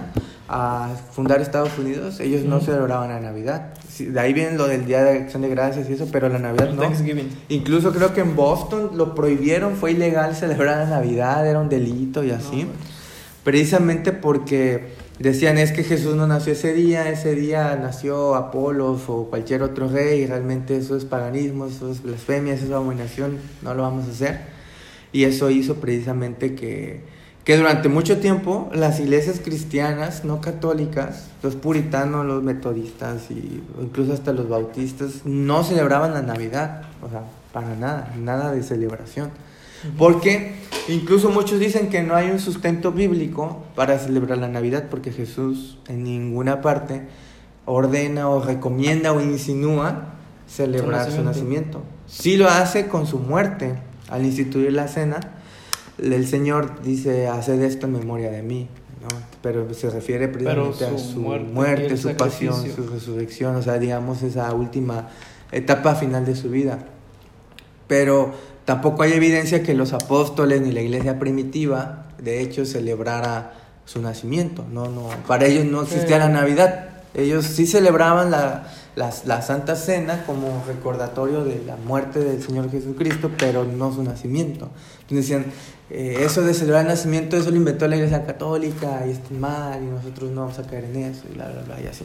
a 0.48 0.88
fundar 1.12 1.42
Estados 1.42 1.78
Unidos, 1.78 2.20
ellos 2.20 2.44
no 2.44 2.62
celebraban 2.62 3.10
la 3.10 3.20
Navidad. 3.20 3.74
De 3.98 4.18
ahí 4.18 4.32
viene 4.32 4.56
lo 4.56 4.66
del 4.66 4.86
Día 4.86 5.04
de 5.04 5.18
Acción 5.18 5.42
de 5.42 5.50
Gracias 5.50 5.90
y 5.90 5.92
eso, 5.92 6.08
pero 6.10 6.30
la 6.30 6.38
Navidad 6.38 6.70
no. 6.72 6.80
Thanksgiving. 6.80 7.28
Incluso 7.50 7.92
creo 7.92 8.14
que 8.14 8.22
en 8.22 8.34
Boston 8.34 8.92
lo 8.94 9.14
prohibieron, 9.14 9.76
fue 9.76 9.92
ilegal 9.92 10.34
celebrar 10.34 10.78
la 10.78 10.86
Navidad, 10.86 11.46
era 11.46 11.60
un 11.60 11.68
delito 11.68 12.24
y 12.24 12.30
así. 12.30 12.64
No, 12.64 12.70
Precisamente 13.44 14.12
porque 14.12 14.96
decían 15.18 15.58
es 15.58 15.72
que 15.72 15.82
Jesús 15.82 16.14
no 16.14 16.26
nació 16.26 16.52
ese 16.52 16.72
día, 16.72 17.10
ese 17.10 17.34
día 17.34 17.76
nació 17.76 18.34
Apolos 18.36 19.02
o 19.08 19.24
cualquier 19.24 19.62
otro 19.62 19.88
rey, 19.88 20.20
y 20.20 20.26
realmente 20.26 20.76
eso 20.76 20.96
es 20.96 21.04
paganismo, 21.04 21.66
eso 21.66 21.90
es 21.90 22.02
blasfemia, 22.02 22.54
eso 22.54 22.66
es 22.66 22.70
abominación, 22.70 23.38
no 23.62 23.74
lo 23.74 23.82
vamos 23.82 24.06
a 24.06 24.10
hacer. 24.10 24.40
Y 25.12 25.24
eso 25.24 25.50
hizo 25.50 25.76
precisamente 25.76 26.54
que, 26.54 27.00
que 27.44 27.56
durante 27.56 27.88
mucho 27.88 28.18
tiempo 28.18 28.70
las 28.72 29.00
iglesias 29.00 29.40
cristianas, 29.42 30.24
no 30.24 30.40
católicas, 30.40 31.28
los 31.42 31.56
puritanos, 31.56 32.26
los 32.26 32.42
metodistas 32.42 33.30
y 33.30 33.62
incluso 33.80 34.12
hasta 34.12 34.32
los 34.32 34.48
bautistas, 34.48 35.24
no 35.24 35.64
celebraban 35.64 36.14
la 36.14 36.22
Navidad, 36.22 36.82
o 37.02 37.08
sea, 37.08 37.22
para 37.52 37.74
nada, 37.74 38.14
nada 38.18 38.52
de 38.52 38.62
celebración. 38.62 39.30
Porque 39.96 40.54
incluso 40.88 41.30
muchos 41.30 41.60
dicen 41.60 41.88
que 41.88 42.02
no 42.02 42.14
hay 42.14 42.30
un 42.30 42.38
sustento 42.38 42.92
bíblico 42.92 43.64
para 43.74 43.98
celebrar 43.98 44.38
la 44.38 44.48
Navidad 44.48 44.86
porque 44.90 45.12
Jesús 45.12 45.78
en 45.88 46.04
ninguna 46.04 46.60
parte 46.60 47.02
ordena 47.64 48.28
o 48.28 48.42
recomienda 48.42 49.12
o 49.12 49.20
insinúa 49.20 50.14
celebrar 50.46 51.10
su 51.10 51.22
nacimiento. 51.22 51.78
nacimiento. 51.78 51.82
Sí 52.06 52.36
lo 52.36 52.48
hace 52.48 52.88
con 52.88 53.06
su 53.06 53.18
muerte. 53.18 53.74
Al 54.08 54.24
instituir 54.24 54.72
la 54.72 54.88
cena, 54.88 55.20
el 55.98 56.26
Señor 56.26 56.80
dice, 56.82 57.28
haced 57.28 57.60
esto 57.60 57.86
en 57.86 57.92
memoria 57.92 58.30
de 58.30 58.42
mí. 58.42 58.68
¿no? 59.02 59.08
Pero 59.42 59.72
se 59.74 59.90
refiere 59.90 60.28
precisamente 60.28 60.86
a 60.86 60.98
su 60.98 61.20
muerte 61.20 61.52
muerte, 61.52 61.96
su 61.96 62.16
pasión, 62.16 62.54
sacrificio. 62.54 62.84
su 62.84 62.90
resurrección, 62.90 63.56
o 63.56 63.62
sea, 63.62 63.78
digamos 63.78 64.22
esa 64.22 64.52
última 64.54 65.08
etapa 65.52 65.94
final 65.94 66.24
de 66.24 66.34
su 66.34 66.50
vida. 66.50 66.78
Pero 67.86 68.34
tampoco 68.68 69.02
hay 69.02 69.14
evidencia 69.14 69.62
que 69.62 69.72
los 69.72 69.94
apóstoles 69.94 70.60
ni 70.60 70.72
la 70.72 70.82
iglesia 70.82 71.18
primitiva, 71.18 72.04
de 72.18 72.42
hecho, 72.42 72.66
celebrara 72.66 73.54
su 73.86 74.02
nacimiento. 74.02 74.62
No, 74.70 74.88
no, 74.90 75.08
para 75.26 75.46
ellos 75.46 75.64
no 75.64 75.80
existía 75.80 76.16
Sí. 76.16 76.20
la 76.20 76.28
Navidad. 76.28 76.88
Ellos 77.14 77.46
sí 77.46 77.66
celebraban 77.66 78.30
la, 78.30 78.68
la, 78.94 79.10
la 79.24 79.40
Santa 79.40 79.74
Cena 79.74 80.24
como 80.26 80.62
recordatorio 80.66 81.44
de 81.44 81.62
la 81.64 81.76
muerte 81.76 82.18
del 82.18 82.42
Señor 82.42 82.70
Jesucristo, 82.70 83.30
pero 83.38 83.64
no 83.64 83.90
su 83.90 84.02
nacimiento. 84.02 84.68
Entonces 85.00 85.16
decían, 85.30 85.46
eh, 85.88 86.18
eso 86.26 86.42
de 86.42 86.52
celebrar 86.52 86.82
el 86.82 86.88
nacimiento, 86.88 87.38
eso 87.38 87.48
lo 87.48 87.56
inventó 87.56 87.88
la 87.88 87.96
Iglesia 87.96 88.26
Católica 88.26 89.02
y 89.06 89.12
está 89.12 89.32
mal 89.32 89.82
y 89.82 89.86
nosotros 89.86 90.30
no 90.30 90.42
vamos 90.42 90.58
a 90.58 90.64
caer 90.64 90.84
en 90.84 90.96
eso 91.04 91.22
y 91.32 91.36
bla, 91.36 91.48
bla, 91.48 91.62
bla, 91.62 91.80
y 91.80 91.86
así. 91.86 92.04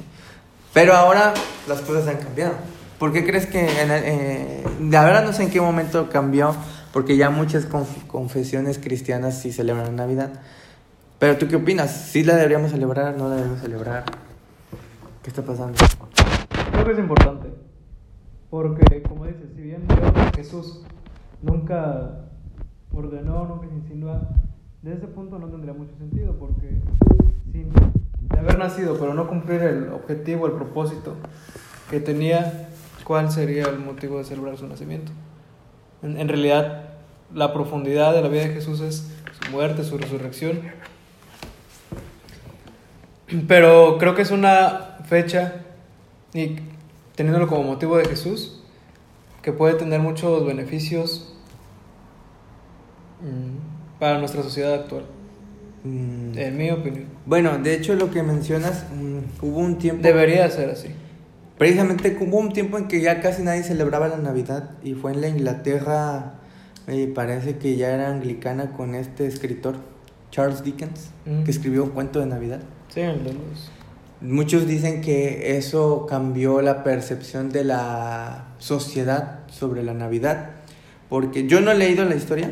Pero 0.74 0.94
ahora 0.94 1.34
las 1.68 1.82
cosas 1.82 2.08
han 2.08 2.20
cambiado. 2.24 2.54
¿Por 3.00 3.12
qué 3.12 3.26
crees 3.26 3.46
que, 3.48 3.60
en 3.60 3.92
eh, 3.92 4.64
verdad 4.92 5.24
no 5.26 5.34
sé 5.34 5.44
en 5.44 5.50
qué 5.50 5.60
momento 5.60 6.10
cambió, 6.10 6.56
porque 6.94 7.18
ya 7.18 7.30
muchas 7.30 7.70
conf- 7.70 8.08
confesiones 8.08 8.78
cristianas 8.80 9.40
sí 9.40 9.52
celebran 9.52 9.96
Navidad. 9.96 10.32
Pero 11.20 11.38
tú 11.38 11.48
qué 11.48 11.56
opinas? 11.56 11.90
¿Sí 11.92 12.24
la 12.24 12.36
deberíamos 12.36 12.72
celebrar? 12.72 13.16
¿No 13.18 13.26
la 13.30 13.36
deberíamos 13.36 13.62
celebrar? 13.62 14.04
¿Qué 15.22 15.30
está 15.30 15.42
pasando? 15.42 15.78
Creo 16.72 16.86
que 16.86 16.92
es 16.92 17.00
importante. 17.00 17.48
Porque, 18.50 19.02
como 19.04 19.26
dices, 19.26 19.50
si 19.56 19.62
bien 19.62 19.86
que 19.88 20.38
Jesús 20.38 20.82
nunca 21.42 22.26
ordenó, 22.94 23.46
nunca 23.46 23.68
se 23.68 23.74
insinúa, 23.76 24.30
de 24.82 24.94
ese 24.94 25.08
punto 25.08 25.40
no 25.40 25.48
tendría 25.48 25.74
mucho 25.74 25.96
sentido. 25.98 26.38
Porque 26.38 26.78
sin 27.52 27.72
haber 28.38 28.60
nacido, 28.60 28.98
pero 29.00 29.14
no 29.14 29.28
cumplir 29.28 29.62
el 29.62 29.90
objetivo, 29.94 30.46
el 30.46 30.54
propósito 30.54 31.16
que 31.90 32.00
tenía, 32.00 32.70
¿cuál 33.04 33.32
sería 33.32 33.66
el 33.66 33.80
motivo 33.80 34.18
de 34.18 34.24
celebrar 34.24 34.58
su 34.58 34.68
nacimiento? 34.68 35.12
En, 36.02 36.18
en 36.18 36.28
realidad, 36.28 36.90
la 37.34 37.54
profundidad 37.54 38.14
de 38.14 38.22
la 38.22 38.28
vida 38.28 38.44
de 38.44 38.54
Jesús 38.54 38.82
es 38.82 39.08
su 39.42 39.52
muerte, 39.52 39.84
su 39.84 39.98
resurrección. 39.98 40.62
Pero 43.48 43.98
creo 43.98 44.16
que 44.16 44.22
es 44.22 44.32
una 44.32 44.98
fecha, 45.06 45.64
y 46.34 46.58
teniéndolo 47.16 47.48
como 47.48 47.64
motivo 47.64 47.98
de 47.98 48.06
Jesús, 48.06 48.62
que 49.42 49.52
puede 49.52 49.76
tener 49.76 50.00
muchos 50.00 50.46
beneficios 50.46 51.36
mm, 53.22 54.00
para 54.00 54.20
nuestra 54.20 54.44
sociedad 54.44 54.74
actual, 54.74 55.06
Mm, 55.84 56.38
en 56.38 56.58
mi 56.58 56.72
opinión. 56.72 57.06
Bueno, 57.26 57.58
de 57.58 57.74
hecho 57.74 57.96
lo 57.96 58.10
que 58.10 58.24
mencionas, 58.24 58.86
mm, 58.96 59.46
hubo 59.46 59.60
un 59.60 59.78
tiempo... 59.78 60.02
Debería 60.02 60.50
ser 60.50 60.70
así. 60.70 60.90
Precisamente 61.58 62.18
hubo 62.20 62.38
un 62.40 62.52
tiempo 62.54 62.78
en 62.78 62.88
que 62.88 63.00
ya 63.02 63.22
casi 63.22 63.44
nadie 63.44 63.64
celebraba 63.64 64.08
la 64.08 64.18
Navidad 64.18 64.72
y 64.84 64.94
fue 64.96 65.12
en 65.14 65.22
la 65.22 65.28
Inglaterra, 65.28 66.34
me 66.88 67.06
parece 67.08 67.58
que 67.58 67.76
ya 67.78 67.92
era 67.94 68.10
anglicana 68.10 68.72
con 68.72 68.96
este 68.96 69.28
escritor, 69.28 69.76
Charles 70.32 70.64
Dickens, 70.64 71.12
Mm. 71.26 71.44
que 71.44 71.52
escribió 71.52 71.84
un 71.84 71.92
cuento 71.92 72.20
de 72.20 72.26
Navidad. 72.26 72.60
Sí. 72.90 73.02
Muchos 74.22 74.68
dicen 74.68 75.02
que 75.02 75.58
eso 75.58 76.06
cambió 76.08 76.62
la 76.62 76.84
percepción 76.84 77.50
de 77.50 77.64
la 77.64 78.46
sociedad 78.58 79.40
sobre 79.50 79.84
la 79.84 79.94
Navidad, 79.94 80.50
porque 81.10 81.46
yo 81.48 81.62
no 81.62 81.72
he 81.72 81.76
leído 81.76 82.04
la 82.06 82.16
historia, 82.16 82.52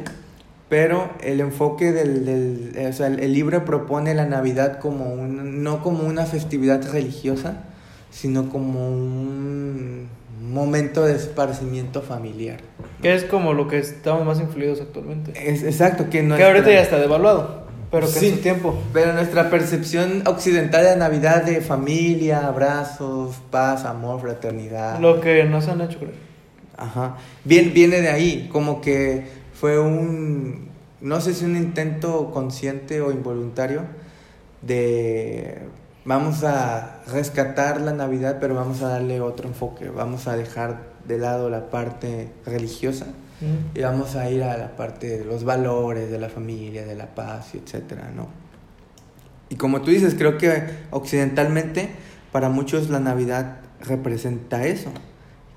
pero 0.70 1.10
el 1.22 1.39
enfoque 1.41 1.91
del, 1.91 2.25
del 2.25 2.72
eh, 2.75 2.88
o 2.88 2.93
sea, 2.93 3.08
el, 3.08 3.20
el 3.20 3.34
libro 3.34 3.65
propone 3.65 4.13
la 4.13 4.25
Navidad 4.25 4.79
como 4.79 5.13
un, 5.13 5.63
no 5.63 5.81
como 5.81 6.03
una 6.03 6.25
festividad 6.25 6.81
religiosa, 6.91 7.63
sino 8.12 8.50
como 8.50 8.89
un 8.89 10.08
momento 10.51 11.03
de 11.06 11.15
esparcimiento 11.15 12.01
familiar. 12.01 12.60
Que 13.01 13.15
es 13.15 13.24
como 13.24 13.53
lo 13.53 13.68
que 13.68 13.80
estamos 13.80 14.25
más 14.25 14.39
influidos 14.39 14.82
actualmente. 14.82 15.34
Es 15.36 15.63
exacto, 15.63 16.10
que 16.10 16.22
no 16.22 16.36
Que 16.38 16.44
ahorita 16.44 16.70
ya 16.70 16.82
está 16.82 17.00
devaluado, 17.00 17.63
pero 17.89 18.06
que 18.08 18.13
Sí. 18.13 18.27
en 18.27 18.36
su 18.36 18.41
tiempo. 18.41 18.77
Pero 18.94 19.13
nuestra 19.13 19.50
percepción 19.50 20.24
occidental 20.27 20.84
de 20.84 20.96
Navidad 20.98 21.44
de 21.44 21.62
familia, 21.62 22.46
abrazos, 22.48 23.38
paz, 23.50 23.86
amor, 23.86 24.22
fraternidad. 24.22 25.00
Lo 25.00 25.20
que 25.22 25.44
nos 25.46 25.68
han 25.68 25.82
hecho 25.82 25.98
creer. 25.98 26.15
Ajá. 26.77 27.18
Bien, 27.44 27.74
viene 27.74 28.01
de 28.01 28.10
ahí, 28.10 28.50
como 28.51 28.82
que 28.82 29.25
fue 29.53 29.80
un, 29.80 30.70
no 31.00 31.22
sé 31.22 31.34
si 31.34 31.46
un 31.46 31.56
intento 31.56 32.32
consciente 32.32 33.01
o 33.01 33.12
involuntario 33.12 33.84
de 34.62 35.60
vamos 36.05 36.43
a 36.43 37.01
rescatar 37.12 37.79
la 37.81 37.93
Navidad, 37.93 38.38
pero 38.39 38.55
vamos 38.55 38.81
a 38.81 38.89
darle 38.89 39.22
otro 39.22 39.48
enfoque, 39.48 39.89
vamos 39.89 40.27
a 40.27 40.36
dejar 40.36 40.91
de 41.08 41.17
lado 41.17 41.50
la 41.50 41.70
parte 41.70 42.31
religiosa 42.46 43.08
Mm. 43.41 43.75
y 43.77 43.81
vamos 43.81 44.15
a 44.15 44.29
ir 44.29 44.43
a 44.43 44.55
la 44.55 44.75
parte 44.75 45.17
de 45.17 45.25
los 45.25 45.43
valores, 45.43 46.12
de 46.12 46.20
la 46.20 46.29
familia, 46.29 46.86
de 46.86 46.93
la 46.96 47.08
paz, 47.08 47.55
etcétera, 47.55 48.12
¿no? 48.15 48.27
Y 49.50 49.55
como 49.55 49.81
tú 49.81 49.89
dices, 49.89 50.13
creo 50.15 50.38
que 50.38 50.63
occidentalmente 50.91 51.89
para 52.31 52.50
muchos 52.50 52.89
la 52.91 53.00
Navidad 53.00 53.58
representa 53.81 54.65
eso, 54.67 54.91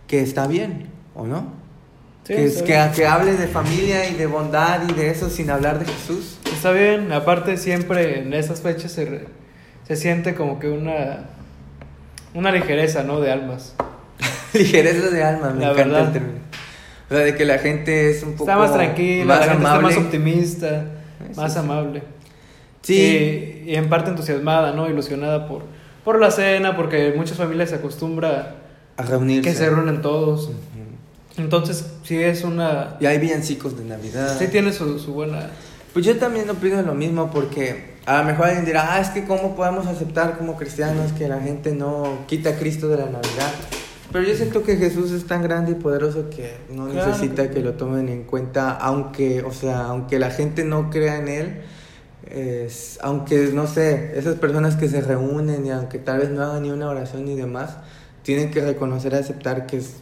que 0.07 0.23
está 0.23 0.47
bien, 0.47 0.87
¿o 1.15 1.27
no? 1.27 1.53
Sí, 2.27 2.35
que, 2.35 2.45
es- 2.47 2.63
que, 2.63 2.81
que 2.97 3.07
hable 3.07 3.37
de 3.37 3.47
familia 3.49 4.09
y 4.09 4.15
de 4.15 4.27
bondad 4.27 4.89
y 4.89 4.93
de 4.95 5.11
eso 5.11 5.29
sin 5.29 5.51
hablar 5.51 5.79
de 5.79 5.85
Jesús. 5.85 6.39
Está 6.55 6.73
bien, 6.73 7.13
aparte 7.13 7.59
siempre 7.59 8.21
en 8.21 8.33
esas 8.33 8.63
fechas 8.63 8.93
se, 8.93 9.05
re- 9.05 9.27
se 9.87 9.97
siente 9.97 10.35
como 10.35 10.59
que 10.59 10.69
una, 10.69 11.25
una 12.35 12.51
ligereza, 12.53 13.03
¿no? 13.05 13.21
De 13.21 13.31
almas. 13.31 13.75
Ligereza 14.55 15.11
de 15.11 15.23
alma, 15.23 15.51
me 15.51 15.61
La 15.65 15.73
encanta 15.73 15.85
verdad. 15.85 16.07
el 16.07 16.13
término. 16.13 16.39
O 17.11 17.15
sea, 17.15 17.19
de 17.25 17.35
que 17.37 17.45
la 17.45 17.59
gente 17.59 18.11
es 18.11 18.23
un 18.23 18.33
poco 18.33 18.45
Está 18.45 18.57
más 18.57 18.73
tranquila, 18.73 19.25
más 19.27 19.41
la 19.41 19.53
gente 19.53 19.67
amable. 19.67 19.89
está 19.89 19.99
más 20.01 20.07
optimista, 20.07 20.85
más 21.37 21.53
sí. 21.53 21.59
amable. 21.59 22.03
Sí, 22.83 23.63
Y, 23.67 23.71
y 23.73 23.77
en 23.77 23.89
parte 23.89 24.11
entusiasmada, 24.11 24.73
¿no? 24.73 24.89
Ilusionada 24.89 25.47
por, 25.49 25.63
por 26.05 26.19
la 26.21 26.31
cena, 26.31 26.77
porque 26.77 27.13
muchas 27.17 27.37
familias 27.37 27.71
se 27.71 27.77
acostumbra 27.77 28.57
a 28.97 29.03
reunirse. 29.03 29.51
que 29.51 29.57
se 29.57 29.69
reúnen 29.71 30.01
todos. 30.03 30.51
Entonces, 31.37 31.93
sí 32.05 32.23
es 32.23 32.45
una... 32.45 32.97
Y 33.01 33.07
hay 33.07 33.19
villancicos 33.19 33.77
de 33.77 33.85
Navidad. 33.85 34.39
Sí 34.39 34.47
tiene 34.49 34.73
su, 34.73 34.99
su 35.01 35.13
buena... 35.15 35.51
Pues 35.93 36.07
yo 36.07 36.17
también 36.17 36.49
opino 36.49 36.81
lo 36.83 36.95
mismo 36.95 37.31
porque 37.31 37.94
a 38.07 38.19
lo 38.19 38.25
mejor 38.25 38.47
alguien 38.47 38.65
dirá, 38.65 38.95
ah, 38.95 39.01
es 39.01 39.09
que 39.09 39.25
cómo 39.25 39.57
podemos 39.57 39.87
aceptar 39.87 40.37
como 40.39 40.57
cristianos 40.57 41.13
que 41.13 41.27
la 41.29 41.41
gente 41.41 41.73
no 41.73 42.19
quita 42.27 42.51
a 42.51 42.57
Cristo 42.57 42.89
de 42.89 42.99
la 42.99 43.07
Navidad. 43.07 43.51
Pero 44.13 44.27
yo 44.29 44.35
siento 44.37 44.63
que 44.63 44.77
Jesús 44.77 45.11
es 45.11 45.27
tan 45.27 45.43
grande 45.43 45.73
y 45.73 45.75
poderoso 45.75 46.31
que 46.31 46.55
no 46.71 46.87
Claro 46.89 47.09
necesita 47.09 47.49
que- 47.49 47.55
que 47.55 47.61
lo 47.61 47.73
tomen 47.73 48.09
en 48.09 48.25
cuenta, 48.25 48.71
aunque, 48.71 49.43
o 49.43 49.51
sea, 49.53 49.87
aunque 49.87 50.19
la 50.19 50.31
gente 50.31 50.65
no 50.65 50.91
crea 50.91 51.17
en 51.17 51.29
él, 51.29 51.61
es- 52.31 52.99
aunque, 53.03 53.51
no 53.53 53.67
sé, 53.67 54.17
esas 54.19 54.37
personas 54.37 54.77
que 54.77 54.89
se 54.89 55.01
reúnen 55.01 55.67
y 55.67 55.71
aunque 55.71 55.99
tal 55.99 56.19
vez 56.21 56.31
no 56.31 56.43
hagan 56.45 56.63
ni 56.63 56.71
una 56.71 56.89
oración 56.89 57.25
ni 57.25 57.35
demás, 57.35 57.77
tienen 58.23 58.51
que 58.51 58.61
reconocer 58.61 59.13
y 59.13 59.17
aceptar 59.17 59.67
que 59.67 59.79
es, 59.79 59.97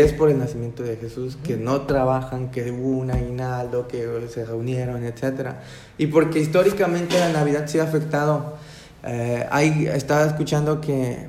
es 0.00 0.12
por 0.12 0.30
el 0.30 0.38
nacimiento 0.38 0.82
de 0.82 0.96
Jesús, 0.96 1.36
que 1.42 1.56
no 1.56 1.82
trabajan, 1.82 2.50
que 2.50 2.70
hubo 2.70 2.98
un 2.98 3.10
aguinaldo, 3.10 3.86
que 3.88 4.06
se 4.28 4.44
reunieron, 4.44 5.04
etc. 5.04 5.50
Y 5.98 6.06
porque 6.08 6.40
históricamente 6.40 7.18
la 7.18 7.30
Navidad 7.30 7.64
sí 7.66 7.78
ha 7.78 7.84
afectado. 7.84 8.54
Eh, 9.04 9.46
hay, 9.50 9.86
estaba 9.86 10.24
escuchando 10.24 10.80
que 10.80 11.28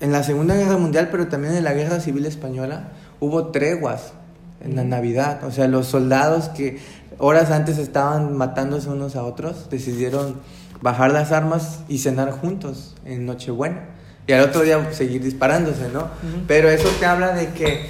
en 0.00 0.12
la 0.12 0.22
Segunda 0.22 0.54
Guerra 0.56 0.76
Mundial, 0.76 1.08
pero 1.10 1.28
también 1.28 1.54
en 1.54 1.64
la 1.64 1.72
Guerra 1.72 2.00
Civil 2.00 2.26
Española, 2.26 2.88
hubo 3.20 3.48
treguas 3.48 4.12
en 4.60 4.76
la 4.76 4.84
Navidad. 4.84 5.44
O 5.44 5.50
sea, 5.50 5.68
los 5.68 5.86
soldados 5.86 6.48
que 6.48 6.78
horas 7.18 7.50
antes 7.50 7.78
estaban 7.78 8.36
matándose 8.36 8.88
unos 8.88 9.16
a 9.16 9.24
otros, 9.24 9.68
decidieron 9.70 10.36
bajar 10.80 11.12
las 11.12 11.32
armas 11.32 11.80
y 11.88 11.98
cenar 11.98 12.30
juntos 12.30 12.94
en 13.04 13.26
Nochebuena. 13.26 13.99
Y 14.30 14.32
al 14.32 14.42
otro 14.42 14.62
día 14.62 14.92
seguir 14.92 15.24
disparándose, 15.24 15.88
¿no? 15.92 16.08
Pero 16.46 16.70
eso 16.70 16.88
te 17.00 17.04
habla 17.04 17.32
de 17.32 17.48
que, 17.48 17.86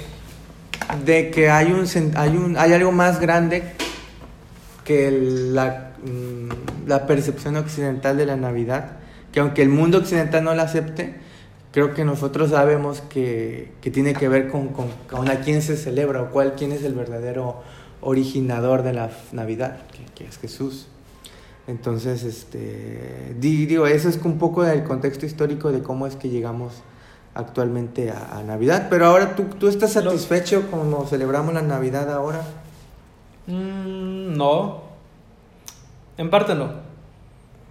de 1.05 1.29
que 1.29 1.51
hay, 1.51 1.71
un, 1.71 1.85
hay, 2.15 2.35
un, 2.35 2.57
hay 2.57 2.73
algo 2.73 2.91
más 2.91 3.19
grande 3.19 3.61
que 4.83 5.11
la, 5.11 5.91
mm, 6.03 6.87
la 6.87 7.05
percepción 7.05 7.57
occidental 7.57 8.17
de 8.17 8.25
la 8.25 8.37
Navidad, 8.37 8.93
que 9.31 9.39
aunque 9.39 9.61
el 9.61 9.69
mundo 9.69 9.99
occidental 9.99 10.43
no 10.43 10.55
la 10.55 10.63
acepte, 10.63 11.13
creo 11.71 11.93
que 11.93 12.05
nosotros 12.05 12.49
sabemos 12.49 13.01
que, 13.01 13.73
que 13.79 13.91
tiene 13.91 14.15
que 14.15 14.27
ver 14.27 14.49
con, 14.49 14.69
con, 14.69 14.87
con 15.11 15.29
a 15.29 15.41
quién 15.41 15.61
se 15.61 15.77
celebra 15.77 16.23
o 16.23 16.31
cuál, 16.31 16.55
quién 16.57 16.71
es 16.71 16.83
el 16.83 16.95
verdadero 16.95 17.61
originador 18.01 18.81
de 18.81 18.93
la 18.93 19.11
Navidad, 19.31 19.77
que, 19.91 20.05
que 20.15 20.27
es 20.27 20.39
Jesús. 20.39 20.87
Entonces, 21.67 22.23
este, 22.23 23.35
di- 23.39 23.65
digo, 23.65 23.85
eso 23.87 24.09
es 24.09 24.17
un 24.23 24.37
poco 24.37 24.63
del 24.63 24.83
contexto 24.83 25.25
histórico 25.25 25.71
de 25.71 25.81
cómo 25.83 26.07
es 26.07 26.15
que 26.15 26.29
llegamos 26.29 26.73
actualmente 27.33 28.11
a, 28.11 28.37
a 28.39 28.43
Navidad. 28.43 28.87
Pero 28.89 29.05
ahora, 29.05 29.35
¿tú, 29.35 29.43
¿tú 29.59 29.67
estás 29.67 29.95
Lo- 29.95 30.11
satisfecho 30.11 30.69
como 30.71 31.05
celebramos 31.05 31.53
la 31.53 31.61
Navidad 31.61 32.11
ahora? 32.11 32.41
Mm, 33.47 34.35
no. 34.35 34.81
En 36.17 36.29
parte 36.29 36.55
no. 36.55 36.71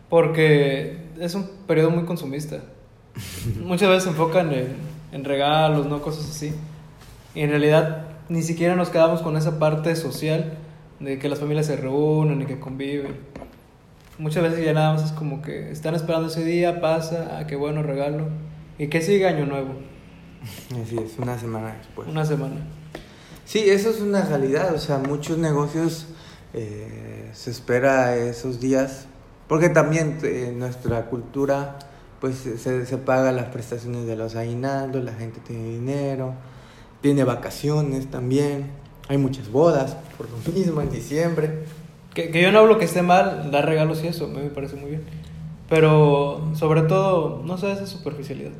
Porque 0.08 1.08
es 1.18 1.34
un 1.34 1.48
periodo 1.66 1.90
muy 1.90 2.04
consumista. 2.04 2.60
Muchas 3.62 3.88
veces 3.88 4.04
se 4.04 4.10
enfocan 4.10 4.52
en, 4.52 4.68
en 5.12 5.24
regalos, 5.24 5.86
¿no? 5.86 6.00
Cosas 6.00 6.28
así. 6.30 6.52
Y 7.34 7.42
en 7.42 7.50
realidad 7.50 8.06
ni 8.28 8.42
siquiera 8.42 8.76
nos 8.76 8.88
quedamos 8.90 9.22
con 9.22 9.36
esa 9.36 9.58
parte 9.58 9.94
social 9.96 10.54
de 11.00 11.18
que 11.18 11.28
las 11.28 11.38
familias 11.38 11.66
se 11.66 11.76
reúnen 11.76 12.42
y 12.42 12.46
que 12.46 12.58
conviven. 12.60 13.16
Muchas 14.20 14.42
veces 14.42 14.62
ya 14.62 14.74
nada 14.74 14.92
más 14.92 15.04
es 15.04 15.12
como 15.12 15.40
que 15.40 15.70
están 15.70 15.94
esperando 15.94 16.28
ese 16.28 16.44
día, 16.44 16.82
pasa, 16.82 17.38
ah, 17.38 17.46
qué 17.46 17.56
bueno 17.56 17.82
regalo. 17.82 18.28
Y 18.78 18.88
que 18.88 19.00
sigue 19.00 19.26
Año 19.26 19.46
Nuevo, 19.46 19.72
Así 20.82 20.98
es, 20.98 21.18
una 21.18 21.38
semana 21.38 21.74
después. 21.78 22.06
una 22.06 22.26
semana. 22.26 22.56
Sí, 23.46 23.60
eso 23.70 23.88
es 23.88 24.02
una 24.02 24.20
realidad. 24.22 24.74
O 24.74 24.78
sea, 24.78 24.98
muchos 24.98 25.38
negocios 25.38 26.06
eh, 26.52 27.30
se 27.32 27.50
espera 27.50 28.14
esos 28.16 28.60
días. 28.60 29.06
Porque 29.48 29.70
también 29.70 30.18
eh, 30.22 30.52
nuestra 30.54 31.06
cultura, 31.06 31.78
pues 32.20 32.36
se, 32.36 32.84
se 32.84 32.98
paga 32.98 33.32
las 33.32 33.46
prestaciones 33.46 34.06
de 34.06 34.16
los 34.16 34.36
aguinaldos, 34.36 35.02
la 35.02 35.14
gente 35.14 35.40
tiene 35.40 35.64
dinero, 35.64 36.34
tiene 37.00 37.24
vacaciones 37.24 38.10
también. 38.10 38.70
Hay 39.08 39.16
muchas 39.16 39.50
bodas, 39.50 39.96
por 40.18 40.28
lo 40.28 40.36
mismo, 40.52 40.82
en 40.82 40.90
diciembre. 40.90 41.64
Que, 42.14 42.30
que 42.30 42.42
yo 42.42 42.50
no 42.52 42.58
hablo 42.58 42.78
que 42.78 42.84
esté 42.84 43.02
mal 43.02 43.50
dar 43.50 43.66
regalos 43.66 44.02
y 44.02 44.08
eso, 44.08 44.26
me 44.28 44.42
parece 44.50 44.76
muy 44.76 44.90
bien. 44.90 45.02
Pero 45.68 46.50
sobre 46.54 46.82
todo, 46.82 47.42
no 47.44 47.56
sé, 47.56 47.70
esa 47.72 47.86
superficialidad. 47.86 48.50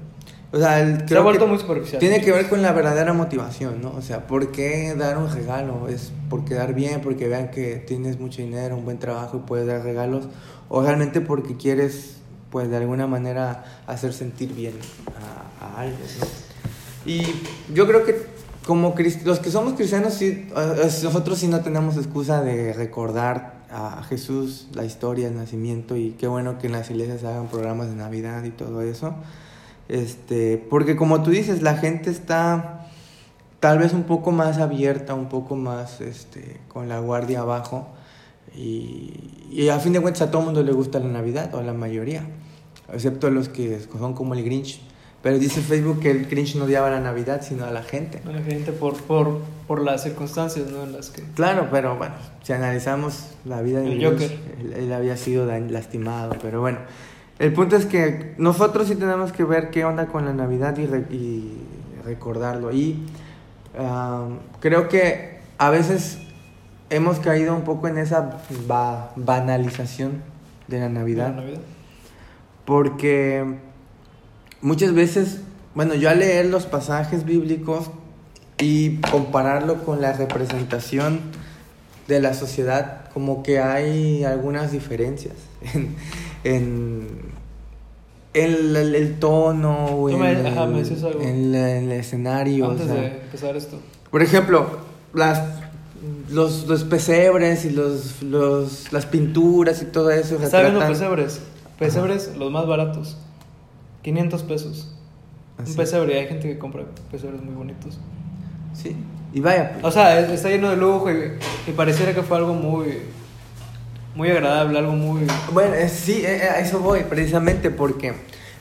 O 0.52 0.58
sea, 0.58 0.80
el- 0.80 0.98
Se 0.98 1.02
ha 1.02 1.06
creo 1.06 1.22
vuelto 1.24 1.46
muy 1.46 1.58
superficial. 1.58 1.98
Tiene 2.00 2.20
que 2.20 2.32
ver 2.32 2.48
con 2.48 2.62
la 2.62 2.72
verdadera 2.72 3.12
motivación, 3.12 3.80
¿no? 3.82 3.90
O 3.92 4.02
sea, 4.02 4.26
¿por 4.26 4.50
qué 4.52 4.94
dar 4.96 5.18
un 5.18 5.30
regalo? 5.32 5.88
¿Es 5.88 6.12
por 6.28 6.44
quedar 6.44 6.74
bien, 6.74 7.00
porque 7.00 7.28
vean 7.28 7.50
que 7.50 7.76
tienes 7.76 8.18
mucho 8.20 8.42
dinero, 8.42 8.76
un 8.76 8.84
buen 8.84 8.98
trabajo 8.98 9.38
y 9.38 9.46
puedes 9.48 9.66
dar 9.66 9.82
regalos? 9.82 10.28
¿O 10.68 10.82
realmente 10.82 11.20
porque 11.20 11.56
quieres, 11.56 12.16
pues, 12.50 12.68
de 12.70 12.76
alguna 12.76 13.06
manera 13.06 13.64
hacer 13.86 14.12
sentir 14.12 14.52
bien 14.54 14.74
a, 15.60 15.64
a 15.66 15.80
alguien, 15.82 16.00
¿no? 16.20 16.26
Y 17.06 17.22
yo 17.74 17.86
creo 17.86 18.04
que 18.04 18.12
como 18.70 18.94
los 19.24 19.40
que 19.40 19.50
somos 19.50 19.74
cristianos, 19.74 20.14
sí, 20.14 20.46
nosotros 21.02 21.40
sí 21.40 21.48
no 21.48 21.60
tenemos 21.60 21.96
excusa 21.96 22.40
de 22.40 22.72
recordar 22.72 23.64
a 23.68 24.04
Jesús, 24.04 24.68
la 24.74 24.84
historia, 24.84 25.26
el 25.26 25.34
nacimiento, 25.34 25.96
y 25.96 26.12
qué 26.12 26.28
bueno 26.28 26.56
que 26.56 26.68
en 26.68 26.74
las 26.74 26.88
iglesias 26.88 27.24
hagan 27.24 27.48
programas 27.48 27.88
de 27.88 27.96
Navidad 27.96 28.44
y 28.44 28.50
todo 28.50 28.82
eso. 28.82 29.16
Este, 29.88 30.56
porque 30.56 30.94
como 30.94 31.20
tú 31.24 31.30
dices, 31.30 31.62
la 31.62 31.78
gente 31.78 32.10
está 32.10 32.86
tal 33.58 33.80
vez 33.80 33.92
un 33.92 34.04
poco 34.04 34.30
más 34.30 34.58
abierta, 34.58 35.14
un 35.14 35.28
poco 35.28 35.56
más 35.56 36.00
este, 36.00 36.60
con 36.68 36.88
la 36.88 37.00
guardia 37.00 37.40
abajo. 37.40 37.88
Y, 38.54 39.48
y 39.50 39.68
a 39.68 39.80
fin 39.80 39.94
de 39.94 40.00
cuentas 40.00 40.22
a 40.22 40.30
todo 40.30 40.42
el 40.42 40.46
mundo 40.46 40.62
le 40.62 40.70
gusta 40.70 41.00
la 41.00 41.08
Navidad, 41.08 41.52
o 41.56 41.58
a 41.58 41.64
la 41.64 41.74
mayoría, 41.74 42.24
excepto 42.92 43.30
los 43.30 43.48
que 43.48 43.80
son 43.98 44.14
como 44.14 44.34
el 44.34 44.44
Grinch. 44.44 44.80
Pero 45.22 45.38
dice 45.38 45.60
Facebook 45.60 46.00
que 46.00 46.10
el 46.10 46.26
Grinch 46.26 46.56
no 46.56 46.64
odiaba 46.64 46.88
la 46.88 47.00
Navidad, 47.00 47.42
sino 47.42 47.64
a 47.66 47.70
la 47.70 47.82
gente. 47.82 48.22
A 48.26 48.32
la 48.32 48.40
gente 48.42 48.72
por, 48.72 48.96
por, 49.02 49.40
por 49.66 49.82
las 49.82 50.02
circunstancias 50.02 50.70
¿no? 50.70 50.84
en 50.84 50.92
las 50.92 51.10
que... 51.10 51.22
Claro, 51.34 51.68
pero 51.70 51.96
bueno, 51.96 52.14
si 52.42 52.54
analizamos 52.54 53.26
la 53.44 53.60
vida 53.60 53.80
de 53.80 53.92
El 53.92 54.02
Joker. 54.04 54.30
él, 54.60 54.72
él 54.72 54.92
había 54.94 55.18
sido 55.18 55.44
lastimado, 55.46 56.36
pero 56.40 56.60
bueno. 56.62 56.78
El 57.38 57.52
punto 57.52 57.76
es 57.76 57.84
que 57.86 58.34
nosotros 58.38 58.88
sí 58.88 58.94
tenemos 58.96 59.32
que 59.32 59.44
ver 59.44 59.70
qué 59.70 59.84
onda 59.84 60.06
con 60.06 60.24
la 60.24 60.32
Navidad 60.32 60.76
y, 60.78 60.86
re- 60.86 61.06
y 61.10 61.52
recordarlo. 62.04 62.72
Y 62.72 63.06
creo 64.60 64.88
que 64.88 65.38
a 65.58 65.70
veces 65.70 66.18
hemos 66.88 67.18
caído 67.18 67.54
un 67.54 67.62
poco 67.62 67.88
en 67.88 67.98
esa 67.98 68.38
ba- 68.66 69.12
banalización 69.16 70.22
de 70.66 70.80
la 70.80 70.88
Navidad. 70.88 71.28
de 71.28 71.34
la 71.36 71.40
Navidad. 71.42 71.60
Porque 72.64 73.58
muchas 74.62 74.92
veces, 74.94 75.38
bueno, 75.74 75.94
yo 75.94 76.10
al 76.10 76.18
leer 76.20 76.46
los 76.46 76.66
pasajes 76.66 77.24
bíblicos 77.24 77.90
y 78.58 78.96
compararlo 78.98 79.84
con 79.84 80.00
la 80.00 80.12
representación 80.12 81.20
de 82.08 82.20
la 82.20 82.34
sociedad, 82.34 83.08
como 83.14 83.42
que 83.42 83.60
hay 83.60 84.24
algunas 84.24 84.72
diferencias 84.72 85.34
en, 85.74 85.94
en, 86.44 87.08
en 88.34 88.76
el, 88.76 88.94
el 88.94 89.18
tono, 89.18 89.86
o 89.86 90.10
en, 90.10 90.18
me- 90.20 90.32
el, 90.32 90.46
ajá, 90.46 90.66
me 90.66 90.78
decías 90.80 91.02
algo. 91.04 91.20
en 91.22 91.52
la- 91.52 91.76
en 91.76 91.84
el 91.90 91.92
escenario. 92.00 92.68
o 92.68 92.70
Antes 92.72 92.86
sea. 92.86 92.94
de 92.96 93.06
empezar 93.22 93.56
esto. 93.56 93.78
Por 94.10 94.22
ejemplo, 94.22 94.66
las, 95.14 95.40
los, 96.30 96.66
los 96.66 96.84
pesebres 96.84 97.64
y 97.64 97.70
los, 97.70 98.22
los, 98.22 98.92
las 98.92 99.06
pinturas 99.06 99.82
y 99.82 99.86
todo 99.86 100.10
eso. 100.10 100.36
Viendo 100.38 100.58
retratan- 100.80 100.88
pesebres. 100.88 101.40
Pesebres, 101.78 102.32
los 102.36 102.50
más 102.52 102.66
baratos. 102.66 103.16
500 104.02 104.42
pesos. 104.44 104.94
Así. 105.58 105.70
Un 105.72 105.76
pesebre. 105.76 106.18
Hay 106.20 106.26
gente 106.28 106.48
que 106.48 106.58
compra 106.58 106.84
pesebres 107.10 107.42
muy 107.42 107.54
bonitos. 107.54 107.98
Sí. 108.74 108.96
Y 109.32 109.40
vaya, 109.40 109.72
pues, 109.74 109.84
O 109.84 109.90
sea, 109.90 110.18
es- 110.20 110.30
está 110.30 110.48
lleno 110.48 110.70
de 110.70 110.76
lujo 110.76 111.10
y, 111.10 111.32
y 111.66 111.72
pareciera 111.72 112.14
que 112.14 112.22
fue 112.22 112.36
algo 112.38 112.54
muy... 112.54 112.98
Muy 114.14 114.28
agradable, 114.30 114.78
algo 114.78 114.92
muy... 114.92 115.22
Bueno, 115.52 115.74
eh, 115.74 115.88
sí, 115.88 116.22
eh, 116.26 116.42
a 116.42 116.58
eso 116.58 116.80
voy, 116.80 117.04
precisamente 117.04 117.70
porque, 117.70 118.12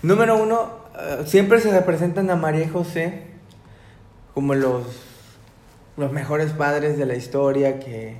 número 0.04 0.38
uno, 0.38 0.70
eh, 1.00 1.24
siempre 1.26 1.60
se 1.60 1.72
representan 1.72 2.30
a 2.30 2.36
María 2.36 2.66
y 2.66 2.70
José 2.70 3.24
como 4.36 4.54
los, 4.54 4.84
los 5.98 6.12
mejores 6.12 6.52
padres 6.52 7.00
de 7.00 7.08
la 7.08 7.16
historia 7.16 7.80
que, 7.80 8.18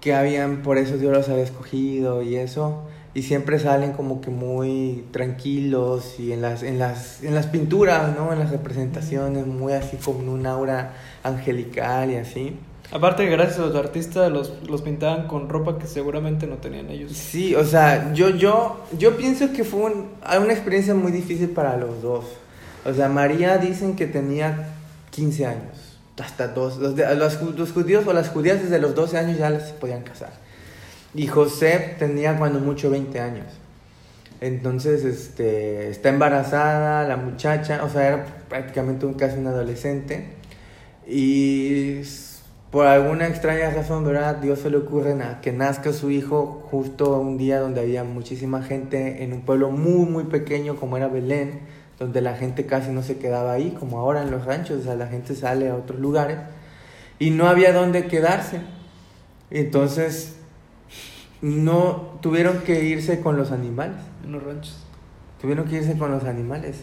que 0.00 0.14
habían, 0.14 0.58
por 0.62 0.78
eso 0.78 0.96
Dios 0.96 1.12
los 1.12 1.28
había 1.28 1.42
escogido 1.42 2.22
y 2.22 2.36
eso, 2.36 2.84
y 3.18 3.22
siempre 3.22 3.58
salen 3.58 3.92
como 3.92 4.20
que 4.20 4.30
muy 4.30 5.04
tranquilos 5.10 6.14
y 6.20 6.32
en 6.32 6.40
las, 6.42 6.62
en 6.62 6.78
las, 6.78 7.22
en 7.24 7.34
las 7.34 7.46
pinturas, 7.48 8.14
¿no? 8.16 8.32
En 8.32 8.38
las 8.38 8.50
representaciones, 8.50 9.46
muy 9.46 9.72
así 9.72 9.96
como 9.96 10.20
en 10.20 10.28
un 10.28 10.46
aura 10.46 10.92
angelical 11.24 12.10
y 12.10 12.16
así. 12.16 12.56
Aparte, 12.92 13.26
gracias 13.26 13.58
a 13.58 13.62
los 13.66 13.74
artistas, 13.76 14.30
los, 14.30 14.52
los 14.68 14.82
pintaban 14.82 15.26
con 15.26 15.48
ropa 15.48 15.78
que 15.78 15.86
seguramente 15.86 16.46
no 16.46 16.56
tenían 16.56 16.88
ellos. 16.90 17.12
Sí, 17.12 17.54
o 17.54 17.64
sea, 17.64 18.12
yo, 18.14 18.30
yo, 18.30 18.80
yo 18.96 19.16
pienso 19.16 19.52
que 19.52 19.64
fue 19.64 19.80
un- 19.90 20.06
una 20.42 20.52
experiencia 20.52 20.94
muy 20.94 21.12
difícil 21.12 21.50
para 21.50 21.76
los 21.76 22.00
dos. 22.00 22.24
O 22.86 22.94
sea, 22.94 23.08
María 23.08 23.58
dicen 23.58 23.96
que 23.96 24.06
tenía 24.06 24.68
15 25.10 25.44
años, 25.44 25.98
hasta 26.18 26.48
dos. 26.48 26.78
Los, 26.78 26.94
los, 26.96 27.42
los 27.58 27.72
judíos 27.72 28.06
o 28.06 28.12
las 28.12 28.28
judías 28.30 28.62
desde 28.62 28.78
los 28.78 28.94
12 28.94 29.18
años 29.18 29.38
ya 29.38 29.50
les 29.50 29.64
podían 29.72 30.02
casar. 30.02 30.30
Y 31.18 31.26
José 31.26 31.96
tenía 31.98 32.38
cuando 32.38 32.60
mucho 32.60 32.90
20 32.90 33.18
años. 33.18 33.46
Entonces, 34.40 35.04
este, 35.04 35.90
está 35.90 36.10
embarazada 36.10 37.08
la 37.08 37.16
muchacha, 37.16 37.82
o 37.82 37.88
sea, 37.88 38.06
era 38.06 38.26
prácticamente 38.48 39.04
un, 39.04 39.14
casi 39.14 39.36
un 39.36 39.48
adolescente. 39.48 40.28
Y 41.08 42.02
por 42.70 42.86
alguna 42.86 43.26
extraña 43.26 43.68
razón, 43.70 44.04
¿verdad? 44.04 44.36
Dios 44.36 44.60
se 44.60 44.70
le 44.70 44.76
ocurre 44.76 45.16
que 45.42 45.50
nazca 45.50 45.92
su 45.92 46.12
hijo 46.12 46.64
justo 46.70 47.18
un 47.18 47.36
día 47.36 47.58
donde 47.58 47.80
había 47.80 48.04
muchísima 48.04 48.62
gente 48.62 49.24
en 49.24 49.32
un 49.32 49.40
pueblo 49.40 49.72
muy, 49.72 50.08
muy 50.08 50.22
pequeño 50.22 50.76
como 50.76 50.98
era 50.98 51.08
Belén, 51.08 51.62
donde 51.98 52.20
la 52.20 52.36
gente 52.36 52.64
casi 52.64 52.92
no 52.92 53.02
se 53.02 53.18
quedaba 53.18 53.54
ahí, 53.54 53.74
como 53.76 53.98
ahora 53.98 54.22
en 54.22 54.30
los 54.30 54.44
ranchos, 54.44 54.82
o 54.82 54.84
sea, 54.84 54.94
la 54.94 55.08
gente 55.08 55.34
sale 55.34 55.68
a 55.68 55.74
otros 55.74 55.98
lugares 55.98 56.38
y 57.18 57.30
no 57.30 57.48
había 57.48 57.72
dónde 57.72 58.06
quedarse. 58.06 58.60
Entonces, 59.50 60.37
no 61.40 62.18
tuvieron 62.20 62.58
que 62.58 62.84
irse 62.84 63.20
con 63.20 63.36
los 63.36 63.52
animales. 63.52 63.98
En 64.24 64.32
los 64.32 64.42
ranchos. 64.42 64.78
Tuvieron 65.40 65.66
que 65.66 65.76
irse 65.76 65.96
con 65.96 66.10
los 66.10 66.24
animales. 66.24 66.82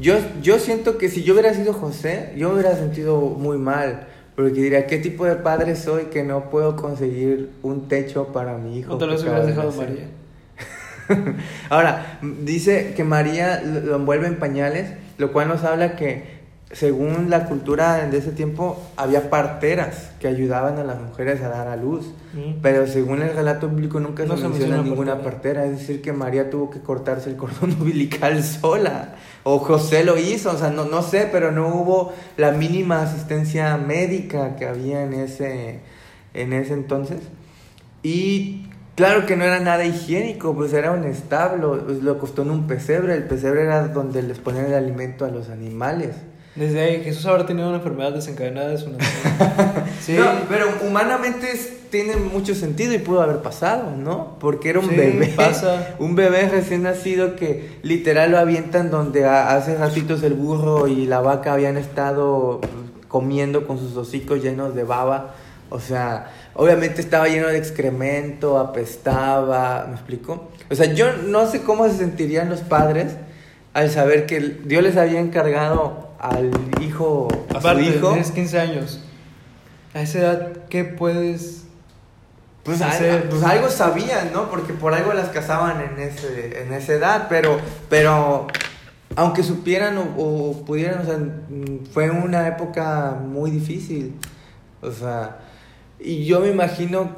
Yo, 0.00 0.16
yo 0.42 0.58
siento 0.58 0.98
que 0.98 1.08
si 1.08 1.22
yo 1.22 1.34
hubiera 1.34 1.54
sido 1.54 1.72
José, 1.72 2.34
yo 2.36 2.48
me 2.48 2.54
hubiera 2.54 2.76
sentido 2.76 3.20
muy 3.20 3.58
mal. 3.58 4.08
Porque 4.34 4.52
diría, 4.52 4.86
¿qué 4.86 4.98
tipo 4.98 5.24
de 5.24 5.36
padre 5.36 5.76
soy 5.76 6.04
que 6.06 6.22
no 6.22 6.50
puedo 6.50 6.76
conseguir 6.76 7.52
un 7.62 7.88
techo 7.88 8.32
para 8.32 8.58
mi 8.58 8.78
hijo? 8.78 8.94
O 8.94 8.98
tal 8.98 9.10
vez 9.10 9.22
que 9.22 9.30
hubieras 9.30 9.46
de 9.46 9.52
dejado 9.52 9.70
nacer? 9.70 9.88
María. 9.88 10.08
Ahora, 11.70 12.18
dice 12.42 12.92
que 12.94 13.04
María 13.04 13.62
lo 13.62 13.96
envuelve 13.96 14.26
en 14.26 14.38
pañales, 14.38 14.92
lo 15.16 15.32
cual 15.32 15.48
nos 15.48 15.64
habla 15.64 15.96
que 15.96 16.35
según 16.72 17.30
la 17.30 17.46
cultura 17.46 18.06
de 18.08 18.18
ese 18.18 18.32
tiempo 18.32 18.82
había 18.96 19.30
parteras 19.30 20.10
que 20.18 20.26
ayudaban 20.26 20.78
a 20.78 20.84
las 20.84 21.00
mujeres 21.00 21.40
a 21.42 21.48
dar 21.48 21.68
a 21.68 21.76
luz. 21.76 22.06
Mm. 22.34 22.60
Pero 22.60 22.86
según 22.88 23.22
el 23.22 23.34
relato 23.34 23.68
bíblico 23.68 24.00
nunca 24.00 24.24
No 24.24 24.36
se, 24.36 24.42
se 24.42 24.48
menciona 24.48 24.76
menciona 24.76 24.90
ninguna 24.90 25.22
partera. 25.22 25.62
partera. 25.62 25.64
Es 25.66 25.78
decir, 25.78 26.02
que 26.02 26.12
María 26.12 26.50
tuvo 26.50 26.70
que 26.70 26.80
cortarse 26.80 27.30
el 27.30 27.36
cordón 27.36 27.70
umbilical 27.80 28.42
sola. 28.42 29.14
O 29.44 29.60
José 29.60 30.02
lo 30.02 30.18
hizo, 30.18 30.50
o 30.50 30.58
sea, 30.58 30.70
no, 30.70 30.86
no 30.86 31.02
sé, 31.02 31.28
pero 31.30 31.52
no 31.52 31.68
hubo 31.68 32.12
la 32.36 32.50
mínima 32.50 33.02
asistencia 33.02 33.76
médica 33.76 34.56
que 34.56 34.66
había 34.66 35.04
en 35.04 35.14
ese, 35.14 35.80
en 36.34 36.52
ese 36.52 36.74
entonces. 36.74 37.20
Y 38.02 38.66
claro 38.96 39.24
que 39.24 39.36
no 39.36 39.44
era 39.44 39.60
nada 39.60 39.84
higiénico, 39.84 40.52
pues 40.56 40.72
era 40.72 40.90
un 40.90 41.04
establo, 41.04 41.80
pues 41.86 42.02
lo 42.02 42.18
costó 42.18 42.42
en 42.42 42.50
un 42.50 42.66
pesebre. 42.66 43.14
El 43.14 43.24
pesebre 43.24 43.62
era 43.62 43.86
donde 43.86 44.20
les 44.24 44.40
ponían 44.40 44.66
el 44.66 44.74
alimento 44.74 45.24
a 45.24 45.28
los 45.28 45.48
animales. 45.48 46.16
Desde 46.56 46.80
ahí, 46.80 47.04
Jesús 47.04 47.24
habrá 47.26 47.44
tenido 47.46 47.68
una 47.68 47.76
enfermedad 47.78 48.12
desencadenada 48.12 48.68
de 48.68 48.78
su 48.78 48.90
nacimiento. 48.90 49.82
sí. 50.00 50.14
No, 50.14 50.24
pero 50.48 50.66
humanamente 50.86 51.50
es- 51.52 51.72
tiene 51.90 52.16
mucho 52.16 52.54
sentido 52.54 52.92
y 52.94 52.98
pudo 52.98 53.22
haber 53.22 53.38
pasado, 53.38 53.92
¿no? 53.96 54.36
Porque 54.40 54.70
era 54.70 54.80
un 54.80 54.88
Sí, 54.88 54.96
bebé. 54.96 55.28
pasa. 55.36 55.94
Un 56.00 56.16
bebé 56.16 56.48
recién 56.48 56.82
nacido 56.82 57.36
que 57.36 57.78
literal 57.82 58.32
lo 58.32 58.38
avientan 58.38 58.90
donde 58.90 59.24
hace 59.24 59.76
ratitos 59.76 60.22
el 60.24 60.34
burro 60.34 60.88
y 60.88 61.06
la 61.06 61.20
vaca 61.20 61.52
habían 61.52 61.76
estado 61.76 62.60
comiendo 63.08 63.66
con 63.66 63.78
sus 63.78 63.96
hocicos 63.96 64.42
llenos 64.42 64.74
de 64.74 64.82
baba. 64.82 65.34
O 65.70 65.78
sea, 65.78 66.32
obviamente 66.54 67.00
estaba 67.00 67.28
lleno 67.28 67.48
de 67.48 67.58
excremento, 67.58 68.58
apestaba, 68.58 69.86
¿me 69.88 69.94
explico? 69.94 70.48
O 70.70 70.74
sea, 70.74 70.92
yo 70.92 71.06
no 71.28 71.46
sé 71.50 71.62
cómo 71.62 71.86
se 71.88 71.94
sentirían 71.98 72.48
los 72.50 72.60
padres 72.60 73.12
al 73.74 73.90
saber 73.90 74.26
que 74.26 74.40
Dios 74.40 74.82
les 74.82 74.96
había 74.96 75.20
encargado 75.20 76.05
al 76.18 76.50
hijo, 76.80 77.28
a 77.54 77.58
Aparte, 77.58 77.84
su 77.84 77.90
hijo. 77.98 78.08
tienes 78.10 78.30
15 78.30 78.60
años. 78.60 79.00
A 79.94 80.02
esa 80.02 80.18
edad, 80.18 80.52
¿qué 80.68 80.84
puedes 80.84 81.62
Pues, 82.64 82.82
al- 82.82 83.24
pues 83.30 83.42
algo 83.44 83.68
sabían, 83.70 84.32
¿no? 84.32 84.50
Porque 84.50 84.72
por 84.72 84.92
algo 84.94 85.12
las 85.12 85.28
casaban 85.28 85.80
en, 85.80 85.98
ese, 86.00 86.62
en 86.62 86.72
esa 86.72 86.94
edad, 86.94 87.26
pero, 87.28 87.58
pero 87.88 88.46
aunque 89.14 89.42
supieran 89.42 89.96
o, 89.98 90.02
o 90.18 90.64
pudieran, 90.64 91.00
o 91.00 91.04
sea, 91.04 91.18
fue 91.92 92.10
una 92.10 92.48
época 92.48 93.16
muy 93.24 93.50
difícil. 93.50 94.14
O 94.82 94.90
sea, 94.90 95.38
y 96.00 96.24
yo 96.26 96.40
me 96.40 96.48
imagino 96.50 97.10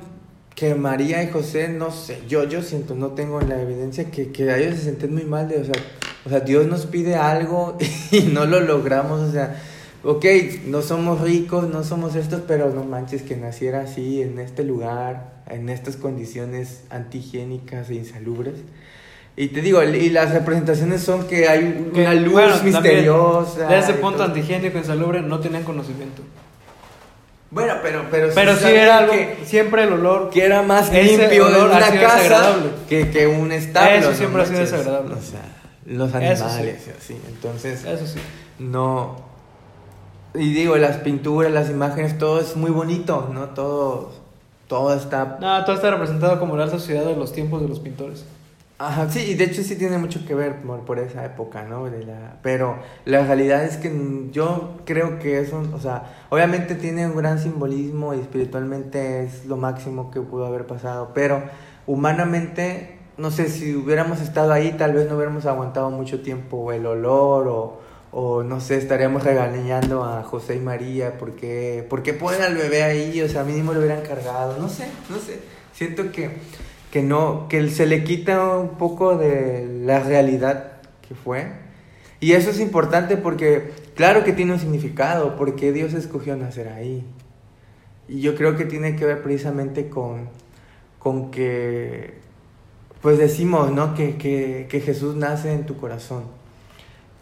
que 0.55 0.75
María 0.75 1.23
y 1.23 1.31
José, 1.31 1.69
no 1.69 1.91
sé, 1.91 2.23
yo, 2.29 2.45
yo 2.45 2.63
siento, 2.63 2.95
no 2.95 3.09
tengo 3.09 3.41
la 3.41 3.61
evidencia 3.61 4.11
que, 4.11 4.31
que 4.33 4.55
ellos 4.57 4.77
se 4.77 4.83
sienten 4.83 5.15
muy 5.15 5.25
mal 5.25 5.49
de, 5.49 5.61
o 5.61 5.65
sea, 5.65 5.75
o 6.29 6.31
sea, 6.31 6.41
Dios 6.41 6.67
nos 6.67 6.85
pide 6.85 7.17
algo 7.17 7.79
y 8.11 8.21
no 8.21 8.45
lo 8.45 8.61
logramos, 8.61 9.21
o 9.21 9.33
sea, 9.33 9.59
ok, 10.05 10.27
no 10.67 10.83
somos 10.83 11.23
ricos, 11.23 11.67
no 11.71 11.85
somos 11.85 12.17
estos, 12.17 12.43
pero 12.47 12.69
no 12.69 12.85
manches 12.85 13.23
que 13.23 13.35
naciera 13.35 13.81
así, 13.81 14.21
en 14.21 14.39
este 14.39 14.63
lugar, 14.63 15.33
en 15.49 15.71
estas 15.71 15.97
condiciones 15.97 16.83
antihigiénicas 16.91 17.89
e 17.89 17.95
insalubres. 17.95 18.57
Y 19.37 19.49
te 19.49 19.63
digo, 19.63 19.83
y 19.83 20.11
las 20.11 20.35
representaciones 20.35 21.01
son 21.01 21.27
que 21.27 21.49
hay 21.49 21.91
que, 21.95 22.03
una 22.03 22.13
luz 22.13 22.33
bueno, 22.33 22.63
misteriosa. 22.63 23.69
De 23.69 23.79
ese 23.79 23.95
punto 23.95 24.19
todo. 24.19 24.27
antihigiénico, 24.27 24.77
insalubre, 24.77 25.23
no 25.23 25.41
tenían 25.41 25.63
conocimiento. 25.63 26.23
Bueno, 27.51 27.77
pero, 27.83 28.05
pero, 28.11 28.29
Pero 28.35 28.57
sí 28.57 28.67
era 28.67 28.99
algo, 28.99 29.13
que, 29.13 29.39
siempre 29.45 29.85
el 29.85 29.95
olor. 29.95 30.29
que 30.29 30.45
era 30.45 30.61
más 30.61 30.93
limpio 30.93 31.47
ha 31.47 31.65
una 31.65 31.79
casa 31.79 32.57
que, 32.87 33.09
que 33.09 33.27
un 33.27 33.51
establo. 33.51 33.97
Eso 33.97 34.11
¿no 34.11 34.17
siempre 34.17 34.43
ha 34.43 34.47
sido 34.47 34.61
desagradable. 34.61 35.15
O 35.15 35.23
sea, 35.23 35.58
los 35.89 36.15
animales 36.15 36.87
y 36.87 36.91
así. 36.91 37.21
Entonces, 37.29 37.85
Eso 37.85 38.07
sí. 38.07 38.21
no. 38.59 39.17
Y 40.35 40.53
digo, 40.53 40.77
las 40.77 40.99
pinturas, 40.99 41.51
las 41.51 41.71
imágenes, 41.71 42.19
todo 42.19 42.41
es 42.41 42.55
muy 42.55 42.71
bonito, 42.71 43.31
¿no? 43.33 43.47
Todo 43.51 44.13
todo 44.69 44.95
está... 44.95 45.39
No, 45.41 45.65
todo 45.65 45.77
está 45.77 45.91
representado 45.91 46.39
como 46.39 46.57
la 46.57 46.65
alta 46.65 46.79
sociedad 46.79 47.05
de 47.05 47.17
los 47.17 47.33
tiempos 47.33 47.63
de 47.63 47.69
los 47.69 47.81
pintores. 47.81 48.25
Ajá, 48.81 49.11
sí, 49.11 49.21
y 49.21 49.35
de 49.35 49.45
hecho 49.45 49.65
sí 49.65 49.75
tiene 49.75 49.99
mucho 49.99 50.25
que 50.25 50.37
ver 50.37 50.61
por, 50.61 50.85
por 50.85 51.01
esa 51.01 51.25
época, 51.25 51.65
¿no? 51.65 51.91
De 51.91 52.05
la, 52.05 52.37
pero 52.43 52.77
la 53.07 53.25
realidad 53.25 53.65
es 53.65 53.77
que 53.77 54.29
yo 54.31 54.77
creo 54.85 55.19
que 55.19 55.41
eso, 55.41 55.65
o 55.75 55.81
sea, 55.81 56.27
obviamente 56.29 56.77
tiene 56.77 57.07
un 57.07 57.17
gran 57.17 57.41
simbolismo 57.41 58.15
y 58.15 58.21
espiritualmente 58.21 59.25
es 59.25 59.47
lo 59.47 59.57
máximo 59.57 60.13
que 60.13 60.21
pudo 60.21 60.47
haber 60.47 60.67
pasado, 60.67 61.11
pero 61.13 61.43
humanamente, 61.89 62.98
no 63.19 63.31
sé, 63.31 63.49
si 63.49 63.75
hubiéramos 63.75 64.21
estado 64.21 64.53
ahí, 64.53 64.73
tal 64.79 64.95
vez 64.95 65.09
no 65.09 65.17
hubiéramos 65.17 65.47
aguantado 65.47 65.91
mucho 65.91 66.21
tiempo 66.23 66.73
el 66.73 66.87
olor 66.87 67.49
o, 67.49 67.81
o 68.13 68.43
no 68.43 68.61
sé, 68.61 68.77
estaríamos 68.77 69.25
regañando 69.25 70.05
a 70.05 70.23
José 70.23 70.57
y 70.57 70.61
María 70.61 71.19
porque, 71.19 71.87
porque 71.91 72.15
ponen 72.15 72.43
al 72.43 72.55
bebé 72.55 72.83
ahí, 72.83 73.21
o 73.21 73.29
sea, 73.29 73.45
mínimo 73.45 73.73
lo 73.73 73.81
hubieran 73.81 74.03
cargado, 74.03 74.57
no 74.59 74.69
sé, 74.69 74.87
no 75.11 75.19
sé, 75.19 75.41
siento 75.73 76.11
que 76.11 76.31
que 76.91 77.03
no, 77.03 77.49
que 77.49 77.69
se 77.69 77.87
le 77.87 78.05
quita 78.05 78.57
un 78.57 78.79
poco 78.79 79.17
de 79.17 79.67
la 79.85 80.01
realidad 80.01 80.73
que 81.07 81.15
fue. 81.15 81.47
Y 82.21 82.33
eso 82.33 82.51
es 82.51 82.61
importante 82.61 83.17
porque, 83.17 83.73
claro 83.95 84.25
que 84.25 84.33
tiene 84.33 84.53
un 84.53 84.59
significado, 84.59 85.37
porque 85.37 85.73
Dios 85.73 85.95
escogió 85.95 86.37
nacer 86.37 86.69
ahí. 86.69 87.05
Y 88.09 88.21
yo 88.21 88.35
creo 88.35 88.57
que 88.57 88.65
tiene 88.65 88.97
que 88.97 89.05
ver 89.05 89.23
precisamente 89.23 89.89
con, 89.89 90.29
con 90.99 91.31
que, 91.31 92.15
pues 93.03 93.19
decimos, 93.19 93.73
¿no? 93.73 93.95
Que, 93.95 94.17
que, 94.17 94.67
que 94.69 94.81
Jesús 94.81 95.15
nace 95.17 95.53
en 95.53 95.67
tu 95.67 95.77
corazón. 95.77 96.25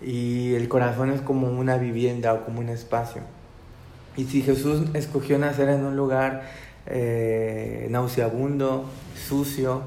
Y 0.02 0.54
el 0.54 0.68
corazón 0.68 1.10
es 1.10 1.20
como 1.20 1.48
una 1.48 1.78
vivienda 1.78 2.34
o 2.34 2.44
como 2.44 2.60
un 2.60 2.68
espacio. 2.68 3.22
Y 4.16 4.24
si 4.24 4.42
Jesús 4.42 4.82
escogió 4.94 5.38
nacer 5.38 5.68
en 5.68 5.84
un 5.84 5.96
lugar 5.96 6.44
eh, 6.86 7.88
nauseabundo, 7.90 8.88
sucio. 9.28 9.82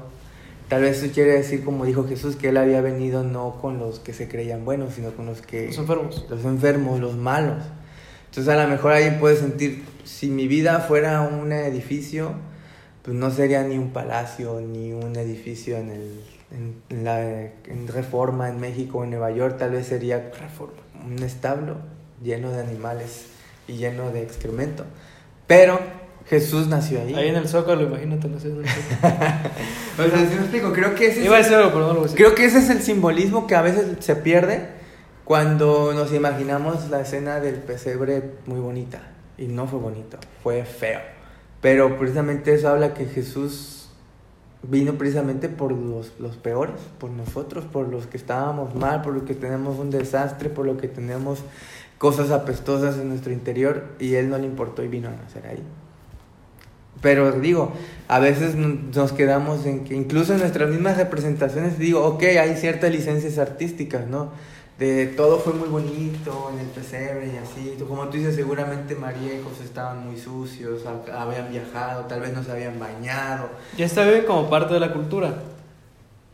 Tal 0.68 0.82
vez 0.82 1.02
eso 1.02 1.12
quiere 1.12 1.32
decir, 1.32 1.64
como 1.64 1.84
dijo 1.84 2.06
Jesús, 2.06 2.36
que 2.36 2.50
él 2.50 2.56
había 2.56 2.80
venido 2.80 3.24
no 3.24 3.58
con 3.60 3.78
los 3.78 3.98
que 3.98 4.12
se 4.12 4.28
creían 4.28 4.64
buenos, 4.64 4.94
sino 4.94 5.10
con 5.12 5.26
los 5.26 5.40
que... 5.40 5.66
Los 5.68 5.78
enfermos. 5.78 6.26
Los 6.28 6.44
enfermos, 6.44 7.00
los 7.00 7.16
malos. 7.16 7.64
Entonces 8.26 8.52
a 8.54 8.62
lo 8.62 8.68
mejor 8.68 8.92
ahí 8.92 9.16
puedes 9.18 9.40
sentir, 9.40 9.84
si 10.04 10.28
mi 10.28 10.46
vida 10.46 10.78
fuera 10.80 11.22
un 11.22 11.50
edificio, 11.50 12.34
pues 13.10 13.18
no 13.18 13.32
sería 13.32 13.64
ni 13.64 13.76
un 13.76 13.90
palacio, 13.90 14.60
ni 14.60 14.92
un 14.92 15.16
edificio 15.16 15.76
en, 15.78 15.90
el, 15.90 16.20
en, 16.52 17.04
la 17.04 17.20
en 17.20 17.88
Reforma, 17.88 18.48
en 18.48 18.60
México 18.60 18.98
o 18.98 19.02
en 19.02 19.10
Nueva 19.10 19.32
York, 19.32 19.56
tal 19.58 19.72
vez 19.72 19.88
sería 19.88 20.30
Reforma. 20.40 20.78
un 21.04 21.20
establo 21.24 21.78
lleno 22.22 22.52
de 22.52 22.60
animales 22.60 23.26
y 23.66 23.78
lleno 23.78 24.12
de 24.12 24.22
excremento. 24.22 24.84
Pero 25.48 25.80
Jesús 26.28 26.68
nació 26.68 27.00
ahí. 27.00 27.12
Ahí 27.14 27.28
en 27.30 27.34
el 27.34 27.48
Zócalo, 27.48 27.82
imagínate, 27.82 28.28
no 28.28 28.38
sé. 28.38 28.50
O 28.52 30.08
sea, 30.08 30.28
si 30.28 30.34
me 30.36 30.42
explico, 30.42 30.72
creo 30.72 30.94
que 30.94 31.08
ese 31.08 31.24
Iba 31.24 31.34
a 31.34 31.40
es, 31.40 31.46
decir 31.46 31.58
algo, 31.58 31.72
pero 31.72 31.88
no 31.88 31.94
lo 31.94 31.94
voy 31.94 32.00
a 32.02 32.12
decir. 32.12 32.16
creo 32.16 32.36
que 32.36 32.44
ese 32.44 32.60
es 32.60 32.70
el 32.70 32.80
simbolismo 32.80 33.48
que 33.48 33.56
a 33.56 33.62
veces 33.62 33.86
se 33.98 34.14
pierde 34.14 34.68
cuando 35.24 35.94
nos 35.94 36.14
imaginamos 36.14 36.88
la 36.90 37.00
escena 37.00 37.40
del 37.40 37.56
pesebre 37.56 38.22
muy 38.46 38.60
bonita. 38.60 39.00
Y 39.36 39.48
no 39.48 39.66
fue 39.66 39.80
bonito, 39.80 40.16
fue 40.44 40.64
feo. 40.64 41.00
Pero 41.60 41.98
precisamente 41.98 42.54
eso 42.54 42.68
habla 42.68 42.94
que 42.94 43.06
Jesús 43.06 43.88
vino 44.62 44.94
precisamente 44.94 45.48
por 45.48 45.72
los, 45.72 46.12
los 46.18 46.36
peores, 46.36 46.76
por 46.98 47.10
nosotros, 47.10 47.64
por 47.64 47.88
los 47.88 48.06
que 48.06 48.16
estábamos 48.16 48.74
mal, 48.74 49.02
por 49.02 49.14
los 49.14 49.24
que 49.24 49.34
tenemos 49.34 49.78
un 49.78 49.90
desastre, 49.90 50.48
por 50.48 50.66
lo 50.66 50.76
que 50.76 50.88
tenemos 50.88 51.40
cosas 51.98 52.30
apestosas 52.30 52.96
en 52.98 53.08
nuestro 53.08 53.32
interior. 53.32 53.88
Y 53.98 54.14
Él 54.14 54.30
no 54.30 54.38
le 54.38 54.46
importó 54.46 54.82
y 54.82 54.88
vino 54.88 55.08
a 55.08 55.12
nacer 55.12 55.46
ahí. 55.46 55.62
Pero 57.00 57.32
digo, 57.32 57.72
a 58.08 58.18
veces 58.18 58.54
nos 58.56 59.12
quedamos 59.12 59.64
en 59.64 59.84
que 59.84 59.94
incluso 59.94 60.34
en 60.34 60.40
nuestras 60.40 60.68
mismas 60.68 60.98
representaciones, 60.98 61.78
digo, 61.78 62.04
ok, 62.04 62.22
hay 62.38 62.56
ciertas 62.56 62.90
licencias 62.90 63.38
artísticas, 63.38 64.06
¿no? 64.06 64.30
De 64.80 65.06
todo 65.08 65.38
fue 65.38 65.52
muy 65.52 65.68
bonito 65.68 66.50
en 66.52 66.58
el 66.60 66.66
pesebre 66.66 67.26
y 67.32 67.36
así. 67.36 67.76
Como 67.86 68.08
tú 68.08 68.16
dices, 68.16 68.34
seguramente 68.34 68.94
María 68.96 69.34
y 69.34 69.42
José 69.42 69.64
estaban 69.64 70.06
muy 70.06 70.18
sucios, 70.18 70.82
ha- 70.86 71.22
habían 71.22 71.50
viajado, 71.50 72.06
tal 72.06 72.20
vez 72.22 72.32
no 72.34 72.42
se 72.42 72.50
habían 72.50 72.78
bañado. 72.80 73.50
Ya 73.76 73.84
está 73.84 74.04
bien 74.04 74.24
como 74.26 74.48
parte 74.50 74.72
de 74.74 74.80
la 74.80 74.92
cultura. 74.92 75.34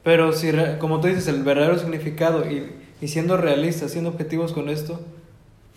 Pero 0.05 0.33
si, 0.33 0.53
como 0.79 1.01
tú 1.01 1.09
dices, 1.09 1.27
el 1.27 1.43
verdadero 1.43 1.77
significado 1.79 2.49
y, 2.49 2.73
y 3.01 3.09
siendo 3.09 3.37
realistas, 3.37 3.91
siendo 3.91 4.11
objetivos 4.11 4.53
con 4.53 4.69
esto, 4.69 5.01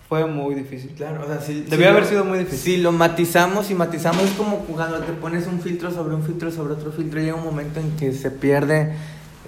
fue 0.08 0.26
muy 0.28 0.54
difícil. 0.54 0.92
Claro, 0.92 1.24
o 1.24 1.28
sea, 1.28 1.42
si, 1.42 1.62
Debió 1.62 1.78
si 1.78 1.84
haber 1.86 2.04
lo- 2.04 2.10
sido 2.10 2.26
muy 2.26 2.38
difícil. 2.40 2.60
Si 2.60 2.78
lo 2.78 2.92
matizamos 2.92 3.72
y 3.72 3.74
matizamos, 3.74 4.22
es 4.24 4.32
como 4.32 4.60
cuando 4.66 5.00
te 5.00 5.14
pones 5.14 5.48
un 5.48 5.60
filtro 5.60 5.90
sobre 5.92 6.14
un 6.14 6.22
filtro 6.24 6.52
sobre 6.52 6.74
otro 6.74 6.92
filtro, 6.92 7.20
llega 7.20 7.34
un 7.36 7.44
momento 7.46 7.80
en 7.80 7.96
que 7.96 8.12
se 8.14 8.30
pierde 8.30 8.94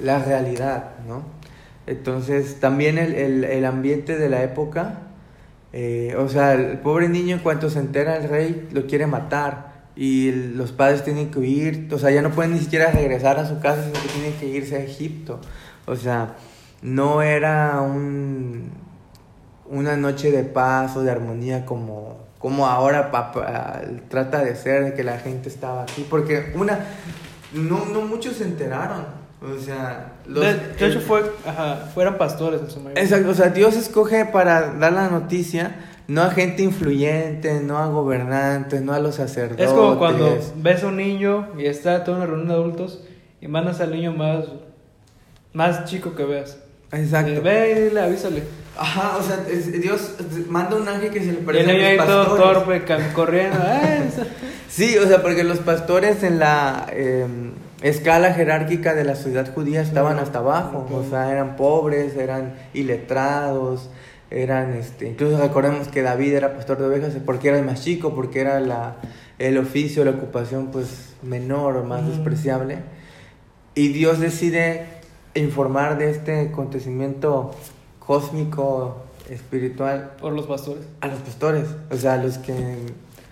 la 0.03 0.17
realidad, 0.17 0.91
¿no? 1.07 1.39
Entonces, 1.87 2.59
también 2.59 2.97
el, 2.97 3.13
el, 3.15 3.43
el 3.43 3.65
ambiente 3.65 4.17
de 4.17 4.29
la 4.29 4.43
época, 4.43 4.99
eh, 5.73 6.15
o 6.17 6.27
sea, 6.29 6.53
el 6.53 6.77
pobre 6.79 7.09
niño 7.09 7.35
en 7.37 7.41
cuanto 7.41 7.69
se 7.69 7.79
entera 7.79 8.17
el 8.17 8.29
rey 8.29 8.67
lo 8.71 8.85
quiere 8.87 9.07
matar 9.07 9.71
y 9.95 10.31
los 10.31 10.71
padres 10.71 11.03
tienen 11.03 11.31
que 11.31 11.39
huir, 11.39 11.89
o 11.91 11.97
sea, 11.97 12.11
ya 12.11 12.21
no 12.21 12.31
pueden 12.31 12.53
ni 12.53 12.59
siquiera 12.59 12.91
regresar 12.91 13.39
a 13.39 13.47
su 13.47 13.59
casa, 13.59 13.83
sino 13.83 13.93
que 14.01 14.07
tienen 14.09 14.33
que 14.33 14.45
irse 14.47 14.75
a 14.75 14.79
Egipto. 14.79 15.39
O 15.85 15.95
sea, 15.95 16.35
no 16.81 17.21
era 17.21 17.81
un, 17.81 18.69
una 19.69 19.97
noche 19.97 20.31
de 20.31 20.43
paz 20.43 20.95
o 20.95 21.01
de 21.03 21.11
armonía 21.11 21.65
como, 21.65 22.17
como 22.39 22.67
ahora 22.67 23.11
pa- 23.11 23.31
pa- 23.31 23.81
trata 24.07 24.43
de 24.43 24.55
ser, 24.55 24.83
de 24.85 24.93
que 24.93 25.03
la 25.03 25.17
gente 25.19 25.49
estaba 25.49 25.83
aquí, 25.83 26.05
porque 26.09 26.53
una, 26.55 26.79
no, 27.53 27.85
no 27.85 28.01
muchos 28.01 28.35
se 28.37 28.43
enteraron. 28.45 29.20
O 29.41 29.57
sea, 29.59 30.13
los- 30.27 30.43
de, 30.45 30.53
de 30.53 30.87
hecho, 30.87 31.01
fue, 31.01 31.23
ajá, 31.45 31.89
fueran 31.93 32.17
pastores 32.17 32.61
en 32.61 32.69
su 32.69 32.79
mayoría. 32.79 33.03
Exacto, 33.03 33.29
o 33.29 33.33
sea, 33.33 33.49
Dios 33.49 33.75
escoge 33.75 34.25
para 34.25 34.73
dar 34.73 34.93
la 34.93 35.09
noticia 35.09 35.87
no 36.07 36.21
a 36.23 36.29
gente 36.31 36.61
influyente, 36.61 37.61
no 37.61 37.77
a 37.77 37.87
gobernantes, 37.87 38.81
no 38.81 38.93
a 38.93 38.99
los 38.99 39.15
sacerdotes. 39.15 39.67
Es 39.67 39.71
como 39.71 39.97
cuando 39.97 40.37
ves 40.57 40.83
a 40.83 40.87
un 40.87 40.97
niño 40.97 41.47
y 41.57 41.65
está 41.65 42.03
toda 42.03 42.17
una 42.17 42.25
reunión 42.25 42.49
de 42.49 42.53
adultos 42.53 43.03
y 43.39 43.47
mandas 43.47 43.79
al 43.79 43.91
niño 43.91 44.11
más, 44.13 44.45
más 45.53 45.85
chico 45.85 46.13
que 46.15 46.23
veas. 46.25 46.57
Exacto. 46.91 47.31
Eh, 47.31 47.39
Ve 47.39 47.71
y 47.71 47.81
dile, 47.89 48.01
avísale. 48.01 48.43
Ajá, 48.77 49.17
o 49.17 49.23
sea, 49.23 49.45
es- 49.49 49.81
Dios 49.81 50.15
manda 50.49 50.75
un 50.75 50.87
ángel 50.87 51.11
que 51.11 51.19
se 51.21 51.31
le 51.31 51.39
parece 51.39 51.97
a 51.97 52.05
los 52.05 52.07
todo 52.07 52.35
torpe, 52.35 52.83
corriendo. 53.13 53.57
"Ay, 53.65 54.07
esa-". 54.07 54.25
Sí, 54.69 54.97
o 54.97 55.07
sea, 55.07 55.21
porque 55.21 55.43
los 55.43 55.59
pastores 55.59 56.23
en 56.23 56.39
la 56.39 56.87
eh, 56.91 57.25
escala 57.81 58.33
jerárquica 58.33 58.93
de 58.93 59.03
la 59.03 59.15
sociedad 59.15 59.53
judía 59.53 59.81
estaban 59.81 60.19
hasta 60.19 60.39
abajo, 60.39 60.87
o 60.93 61.03
sea, 61.09 61.31
eran 61.31 61.55
pobres, 61.55 62.15
eran 62.15 62.53
iletrados, 62.73 63.89
eran, 64.29 64.73
este, 64.73 65.07
incluso 65.09 65.37
recordemos 65.41 65.87
que 65.87 66.01
David 66.01 66.33
era 66.33 66.53
pastor 66.53 66.77
de 66.77 66.85
ovejas 66.85 67.13
porque 67.25 67.49
era 67.49 67.57
el 67.59 67.65
más 67.65 67.83
chico, 67.83 68.13
porque 68.15 68.39
era 68.41 68.59
la, 68.59 68.95
el 69.39 69.57
oficio, 69.57 70.05
la 70.05 70.11
ocupación, 70.11 70.67
pues, 70.67 71.13
menor 71.21 71.77
o 71.77 71.83
más 71.83 72.01
Ujú. 72.03 72.11
despreciable. 72.11 72.77
Y 73.75 73.89
Dios 73.89 74.19
decide 74.19 74.85
informar 75.33 75.97
de 75.97 76.11
este 76.11 76.49
acontecimiento 76.49 77.51
cósmico, 77.99 79.03
espiritual, 79.29 80.11
por 80.19 80.33
los 80.33 80.45
pastores. 80.45 80.83
a 81.01 81.07
los 81.07 81.19
pastores, 81.19 81.67
o 81.89 81.95
sea, 81.95 82.13
a 82.13 82.17
los 82.17 82.37
que 82.37 82.53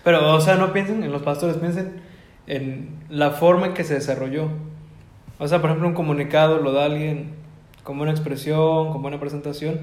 Pero, 0.04 0.34
o 0.36 0.42
sea, 0.42 0.56
no 0.56 0.72
piensen 0.72 1.04
en 1.04 1.12
los 1.12 1.22
pastores, 1.22 1.58
piensen 1.58 2.02
en 2.50 2.90
la 3.10 3.32
forma 3.32 3.68
en 3.68 3.74
que 3.74 3.86
se 3.86 3.94
desarrolló. 3.94 4.50
O 5.38 5.48
sea, 5.48 5.62
por 5.62 5.70
ejemplo, 5.70 5.88
un 5.88 5.94
comunicado 5.94 6.58
lo 6.58 6.74
da 6.74 6.86
alguien 6.86 7.32
como 7.84 8.02
una 8.02 8.12
expresión, 8.12 8.92
como 8.92 9.08
una 9.08 9.20
presentación. 9.20 9.80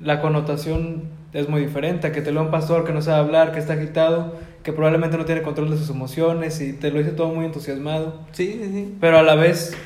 La 0.00 0.20
connotación 0.20 1.04
es 1.32 1.48
muy 1.48 1.60
diferente 1.60 2.06
a 2.06 2.12
que 2.12 2.22
te 2.22 2.32
lo 2.32 2.40
un 2.40 2.50
pastor 2.50 2.84
que 2.84 2.92
no 2.92 3.02
sabe 3.02 3.18
hablar, 3.18 3.52
que 3.52 3.58
está 3.58 3.74
agitado, 3.74 4.34
que 4.62 4.72
probablemente 4.72 5.18
no 5.18 5.24
tiene 5.24 5.42
control 5.42 5.70
de 5.70 5.76
sus 5.76 5.90
emociones 5.90 6.60
y 6.60 6.72
te 6.72 6.90
lo 6.90 6.98
dice 6.98 7.12
todo 7.12 7.28
muy 7.28 7.44
entusiasmado. 7.44 8.20
Sí, 8.32 8.58
sí, 8.62 8.70
sí. 8.72 8.96
Pero 9.00 9.18
a 9.18 9.22
la 9.22 9.34
vez, 9.34 9.76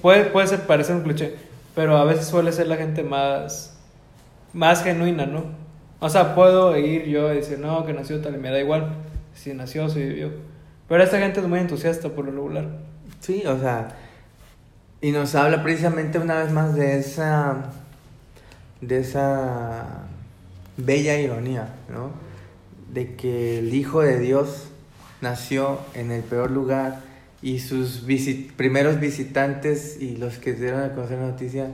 puede, 0.00 0.24
puede 0.24 0.46
ser, 0.46 0.62
parecer 0.62 0.96
un 0.96 1.02
cliché, 1.02 1.34
pero 1.74 1.98
a 1.98 2.04
veces 2.04 2.26
suele 2.26 2.52
ser 2.52 2.68
la 2.68 2.76
gente 2.76 3.02
más, 3.02 3.78
más 4.54 4.82
genuina, 4.82 5.26
¿no? 5.26 5.44
O 6.00 6.08
sea, 6.08 6.34
puedo 6.34 6.76
ir 6.78 7.04
yo 7.04 7.32
y 7.32 7.36
decir, 7.36 7.58
no, 7.58 7.84
que 7.84 7.92
nació 7.92 8.20
tal, 8.20 8.34
y 8.36 8.38
me 8.38 8.50
da 8.50 8.60
igual 8.60 8.94
si 9.34 9.52
nació, 9.52 9.88
si 9.88 10.00
vivió. 10.00 10.30
Pero 10.88 11.02
esta 11.02 11.18
gente 11.18 11.40
es 11.40 11.46
muy 11.46 11.60
entusiasta 11.60 12.08
por 12.08 12.24
lo 12.24 12.32
regular. 12.32 12.68
Sí, 13.20 13.44
o 13.46 13.58
sea, 13.58 13.96
y 15.00 15.12
nos 15.12 15.34
habla 15.34 15.62
precisamente 15.62 16.18
una 16.18 16.38
vez 16.38 16.50
más 16.50 16.74
de 16.74 16.98
esa, 16.98 17.70
de 18.80 19.00
esa 19.00 20.06
bella 20.76 21.18
ironía, 21.18 21.68
¿no? 21.88 22.10
De 22.92 23.14
que 23.16 23.58
el 23.58 23.74
Hijo 23.74 24.00
de 24.00 24.18
Dios 24.18 24.68
nació 25.20 25.78
en 25.94 26.10
el 26.10 26.22
peor 26.22 26.50
lugar 26.50 27.00
y 27.42 27.60
sus 27.60 28.04
primeros 28.56 28.98
visitantes 28.98 30.00
y 30.00 30.16
los 30.16 30.38
que 30.38 30.54
dieron 30.54 30.82
a 30.82 30.94
conocer 30.94 31.18
la 31.18 31.26
noticia 31.26 31.70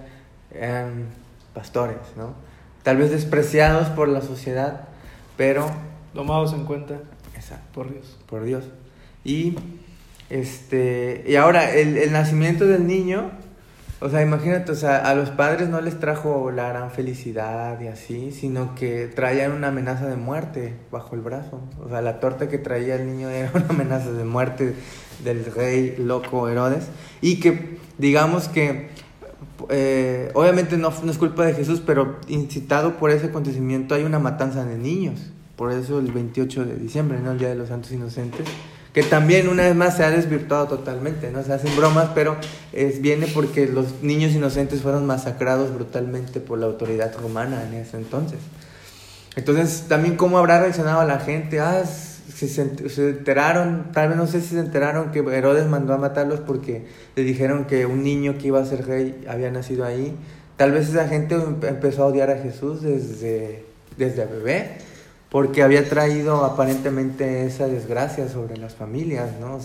eran 0.53 1.07
pastores, 1.55 1.99
¿no? 2.17 2.35
Tal 2.83 2.99
vez 2.99 3.11
despreciados 3.11 3.89
por 3.89 4.09
la 4.09 4.21
sociedad, 4.21 4.89
pero... 5.37 5.71
Tomados 6.13 6.53
en 6.53 6.65
cuenta 6.65 7.01
Exacto 7.35 7.67
por 7.73 7.91
Dios. 7.91 8.19
por 8.27 8.45
Dios. 8.45 8.65
Y, 9.25 9.57
este, 10.31 11.25
y 11.27 11.37
ahora, 11.37 11.75
el, 11.75 11.97
el 11.97 12.13
nacimiento 12.13 12.67
del 12.67 12.87
niño, 12.87 13.31
o 14.05 14.11
sea, 14.11 14.21
imagínate, 14.21 14.71
o 14.71 14.75
sea, 14.75 14.99
a 14.99 15.15
los 15.15 15.31
padres 15.31 15.71
no 15.71 15.81
les 15.81 15.99
trajo 15.99 16.51
la 16.51 16.69
gran 16.69 16.91
felicidad 16.91 17.81
y 17.81 17.87
así, 17.87 18.33
sino 18.33 18.75
que 18.75 19.07
traían 19.07 19.53
una 19.53 19.69
amenaza 19.69 20.07
de 20.07 20.17
muerte 20.17 20.75
bajo 20.91 21.15
el 21.15 21.23
brazo. 21.23 21.63
O 21.83 21.89
sea, 21.89 22.03
la 22.03 22.21
torta 22.21 22.47
que 22.49 22.59
traía 22.59 22.97
el 22.97 23.07
niño 23.07 23.31
era 23.31 23.51
una 23.55 23.69
amenaza 23.69 24.13
de 24.13 24.25
muerte 24.25 24.75
del 25.25 25.47
rey 25.47 25.95
loco 25.97 26.51
Herodes. 26.51 26.89
Y 27.23 27.41
que, 27.41 27.79
digamos 27.97 28.49
que, 28.49 28.91
eh, 29.71 30.31
obviamente 30.35 30.77
no, 30.77 30.93
no 31.03 31.11
es 31.11 31.17
culpa 31.17 31.47
de 31.47 31.55
Jesús, 31.55 31.81
pero 31.81 32.19
incitado 32.29 32.99
por 32.99 33.11
ese 33.11 33.29
acontecimiento 33.29 33.95
hay 33.95 34.03
una 34.03 34.19
matanza 34.19 34.67
de 34.67 34.77
niños. 34.77 35.31
Por 35.57 35.73
eso 35.73 35.99
el 35.99 36.13
28 36.13 36.67
de 36.67 36.77
diciembre, 36.77 37.21
¿no? 37.21 37.33
El 37.33 37.39
Día 37.39 37.49
de 37.49 37.55
los 37.55 37.69
Santos 37.69 37.91
Inocentes 37.93 38.47
que 38.95 39.03
también 39.03 39.49
una 39.49 39.65
vez 39.65 39.75
más 39.75 39.97
se 39.97 40.05
ha 40.05 40.11
desvirtuado 40.11 40.69
totalmente, 40.69 41.29
¿no? 41.33 41.43
Se 41.43 41.53
hacen 41.53 41.75
bromas, 41.77 42.11
pero 42.15 42.37
es, 42.73 43.03
viene 43.03 43.27
porque 43.27 43.67
los 43.67 44.03
niños 44.03 44.33
inocentes 44.33 44.83
fueron 44.83 45.05
masacrados 45.05 45.75
brutalmente 45.75 46.39
por 46.39 46.61
la 46.61 46.67
autoridad 46.67 47.13
romana 47.21 47.65
en 47.65 47.75
ese 47.75 47.97
entonces. 47.97 48.39
Entonces, 49.35 49.87
también 49.89 50.17
cómo 50.17 50.39
habrá 50.39 50.61
reaccionado 50.61 51.05
la 51.09 51.19
gente, 51.19 51.59
ah, 51.59 51.83
se, 51.85 52.47
se 52.47 53.09
enteraron, 53.09 53.91
tal 53.93 54.11
vez 54.11 54.17
no 54.17 54.29
sé 54.29 54.41
si 54.41 54.51
se 54.51 54.61
enteraron 54.61 55.11
que 55.11 55.19
Herodes 55.19 55.67
mandó 55.67 55.93
a 55.93 55.99
matarlos 55.99 56.39
porque 56.39 56.87
le 57.17 57.25
dijeron 57.25 57.65
que 57.65 57.87
un 57.87 58.05
niño 58.05 58.39
que 58.39 58.47
iba 58.47 58.61
a 58.61 58.65
ser 58.65 58.87
rey 58.87 59.25
había 59.29 59.51
nacido 59.51 59.85
ahí. 59.85 60.17
Tal 60.57 60.71
vez 60.71 60.89
esa 60.89 61.09
gente 61.09 61.35
empezó 61.35 62.05
a 62.05 62.07
odiar 62.07 62.31
a 62.31 62.39
Jesús 62.39 62.83
desde, 62.83 63.65
desde 63.97 64.25
bebé 64.25 64.94
porque 65.35 65.65
había 65.65 65.89
traído 65.89 66.45
aparentemente 66.45 67.45
esa 67.45 67.67
desgracia 67.67 68.29
sobre 68.29 68.57
las 68.57 68.77
familias, 68.77 69.31
¿no? 69.41 69.59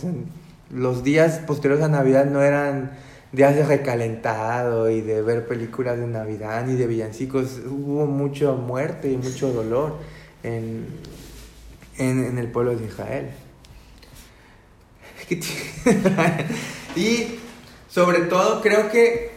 Los 0.71 1.03
días 1.03 1.41
posteriores 1.45 1.85
a 1.85 1.87
Navidad 1.87 2.25
no 2.25 2.41
eran 2.41 2.97
días 3.31 3.53
de 3.53 3.63
recalentado 3.63 4.89
y 4.89 5.01
de 5.01 5.21
ver 5.21 5.47
películas 5.47 5.99
de 5.99 6.07
Navidad 6.07 6.65
ni 6.65 6.73
de 6.73 6.87
villancicos, 6.87 7.59
hubo 7.67 8.07
mucha 8.07 8.51
muerte 8.53 9.11
y 9.11 9.17
mucho 9.17 9.53
dolor 9.53 9.97
en, 10.41 10.87
en, 11.99 12.23
en 12.23 12.39
el 12.39 12.47
pueblo 12.47 12.75
de 12.75 12.87
Israel. 12.87 13.29
y 16.95 17.35
sobre 17.87 18.21
todo 18.21 18.61
creo 18.61 18.89
que 18.89 19.33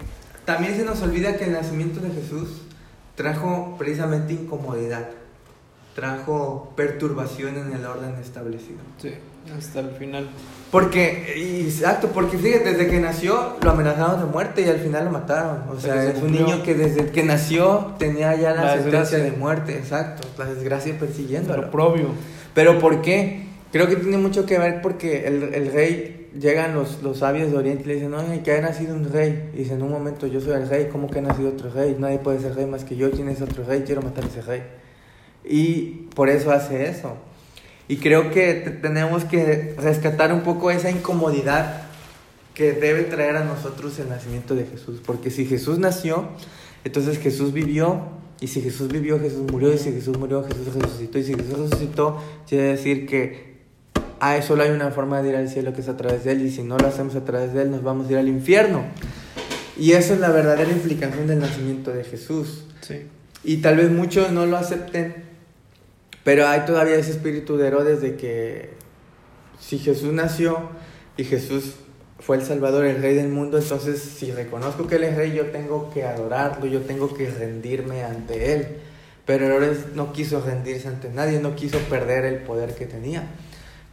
también 0.46 0.76
se 0.76 0.86
nos 0.86 1.02
olvida 1.02 1.36
que 1.36 1.44
el 1.44 1.52
nacimiento 1.52 2.00
de 2.00 2.08
Jesús 2.08 2.62
trajo 3.16 3.76
precisamente 3.78 4.32
incomodidad 4.32 5.10
trajo 5.94 6.72
perturbación 6.76 7.56
en 7.56 7.72
el 7.72 7.84
orden 7.84 8.14
establecido. 8.20 8.78
Sí, 8.98 9.12
hasta 9.56 9.80
el 9.80 9.90
final. 9.90 10.28
Porque, 10.70 11.34
exacto, 11.66 12.08
porque 12.14 12.38
fíjate, 12.38 12.72
desde 12.72 12.88
que 12.88 12.98
nació 12.98 13.56
lo 13.62 13.70
amenazaron 13.72 14.20
de 14.20 14.26
muerte 14.26 14.62
y 14.62 14.68
al 14.68 14.78
final 14.78 15.04
lo 15.04 15.10
mataron. 15.10 15.64
O 15.70 15.78
sea, 15.78 16.02
es 16.04 16.22
un 16.22 16.32
niño 16.32 16.62
que 16.62 16.74
desde 16.74 17.10
que 17.10 17.22
nació 17.22 17.92
tenía 17.98 18.34
ya 18.36 18.52
la, 18.54 18.62
La 18.64 18.72
sentencia 18.74 18.90
desgracia. 19.00 19.18
de 19.18 19.30
muerte, 19.32 19.76
exacto, 19.76 20.26
la 20.38 20.46
desgracia 20.46 20.98
persiguiéndolo. 20.98 21.62
Lo 21.62 21.70
propio. 21.70 22.06
Pero 22.54 22.78
¿por 22.78 23.02
qué? 23.02 23.46
Creo 23.70 23.86
que 23.86 23.96
tiene 23.96 24.18
mucho 24.18 24.46
que 24.46 24.58
ver 24.58 24.80
porque 24.82 25.26
el, 25.26 25.54
el 25.54 25.72
rey, 25.72 26.30
llegan 26.38 26.74
los, 26.74 27.02
los 27.02 27.18
sabios 27.18 27.50
de 27.50 27.58
Oriente 27.58 27.84
y 27.84 27.86
le 27.88 27.94
dicen, 27.94 28.14
oye, 28.14 28.42
que 28.42 28.52
ha 28.52 28.60
nacido 28.62 28.94
un 28.94 29.10
rey. 29.10 29.50
Y 29.54 29.58
dice, 29.58 29.74
en 29.74 29.82
un 29.82 29.90
momento, 29.90 30.26
yo 30.26 30.40
soy 30.40 30.54
el 30.54 30.68
rey, 30.68 30.88
¿cómo 30.90 31.10
que 31.10 31.18
ha 31.18 31.22
nacido 31.22 31.50
otro 31.50 31.70
rey? 31.70 31.96
Nadie 31.98 32.18
puede 32.18 32.40
ser 32.40 32.54
rey 32.54 32.64
más 32.66 32.84
que 32.84 32.96
yo, 32.96 33.10
¿quién 33.10 33.28
es 33.28 33.40
otro 33.42 33.64
rey? 33.64 33.82
Quiero 33.84 34.00
matar 34.02 34.24
a 34.24 34.26
ese 34.28 34.40
rey. 34.42 34.62
Y 35.44 36.06
por 36.14 36.28
eso 36.28 36.50
hace 36.52 36.88
eso. 36.88 37.16
Y 37.88 37.96
creo 37.96 38.30
que 38.30 38.54
te- 38.54 38.70
tenemos 38.70 39.24
que 39.24 39.74
rescatar 39.78 40.32
un 40.32 40.42
poco 40.42 40.70
esa 40.70 40.90
incomodidad 40.90 41.82
que 42.54 42.72
debe 42.72 43.02
traer 43.04 43.36
a 43.36 43.44
nosotros 43.44 43.98
el 43.98 44.08
nacimiento 44.08 44.54
de 44.54 44.66
Jesús. 44.66 45.00
Porque 45.04 45.30
si 45.30 45.46
Jesús 45.46 45.78
nació, 45.78 46.28
entonces 46.84 47.18
Jesús 47.18 47.52
vivió. 47.52 48.20
Y 48.40 48.48
si 48.48 48.60
Jesús 48.60 48.88
vivió, 48.88 49.18
Jesús 49.20 49.50
murió. 49.50 49.72
Y 49.72 49.78
si 49.78 49.92
Jesús 49.92 50.16
murió, 50.18 50.44
Jesús 50.44 50.74
resucitó. 50.74 51.18
Y 51.18 51.24
si 51.24 51.34
Jesús 51.34 51.58
resucitó, 51.58 52.22
quiere 52.48 52.64
decir 52.64 53.06
que 53.06 53.52
ah, 54.20 54.40
solo 54.42 54.62
hay 54.62 54.70
una 54.70 54.90
forma 54.90 55.22
de 55.22 55.30
ir 55.30 55.36
al 55.36 55.48
cielo 55.48 55.72
que 55.72 55.80
es 55.80 55.88
a 55.88 55.96
través 55.96 56.24
de 56.24 56.32
Él. 56.32 56.42
Y 56.46 56.50
si 56.50 56.62
no 56.62 56.76
lo 56.78 56.86
hacemos 56.86 57.14
a 57.16 57.24
través 57.24 57.52
de 57.52 57.62
Él, 57.62 57.70
nos 57.70 57.82
vamos 57.82 58.08
a 58.08 58.12
ir 58.12 58.18
al 58.18 58.28
infierno. 58.28 58.84
Y 59.78 59.92
esa 59.92 60.14
es 60.14 60.20
la 60.20 60.30
verdadera 60.30 60.70
implicación 60.70 61.26
del 61.26 61.38
nacimiento 61.40 61.90
de 61.92 62.04
Jesús. 62.04 62.64
Sí. 62.82 63.06
Y 63.44 63.56
tal 63.58 63.76
vez 63.76 63.90
muchos 63.90 64.30
no 64.30 64.44
lo 64.46 64.56
acepten, 64.56 65.14
pero 66.24 66.46
hay 66.46 66.60
todavía 66.60 66.96
ese 66.96 67.12
espíritu 67.12 67.56
de 67.56 67.68
Herodes 67.68 68.00
de 68.00 68.16
que 68.16 68.70
si 69.60 69.78
Jesús 69.78 70.12
nació 70.12 70.70
y 71.16 71.24
Jesús 71.24 71.74
fue 72.18 72.36
el 72.36 72.42
Salvador, 72.42 72.84
el 72.84 73.02
Rey 73.02 73.14
del 73.14 73.28
mundo, 73.28 73.58
entonces 73.58 74.00
si 74.00 74.30
reconozco 74.30 74.86
que 74.86 74.96
Él 74.96 75.04
es 75.04 75.16
Rey, 75.16 75.32
yo 75.32 75.46
tengo 75.46 75.90
que 75.90 76.04
adorarlo, 76.04 76.66
yo 76.66 76.82
tengo 76.82 77.12
que 77.12 77.28
rendirme 77.28 78.04
ante 78.04 78.54
Él. 78.54 78.68
Pero 79.24 79.46
Herodes 79.46 79.94
no 79.94 80.12
quiso 80.12 80.40
rendirse 80.40 80.88
ante 80.88 81.08
nadie, 81.08 81.40
no 81.40 81.54
quiso 81.54 81.78
perder 81.78 82.24
el 82.24 82.36
poder 82.36 82.74
que 82.74 82.86
tenía. 82.86 83.24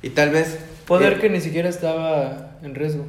Y 0.02 0.12
tal 0.12 0.32
vez... 0.32 0.58
Poder 0.88 1.14
eh, 1.14 1.20
que 1.20 1.30
ni 1.30 1.42
siquiera 1.42 1.70
estaba 1.70 2.58
en 2.64 2.74
riesgo. 2.74 3.06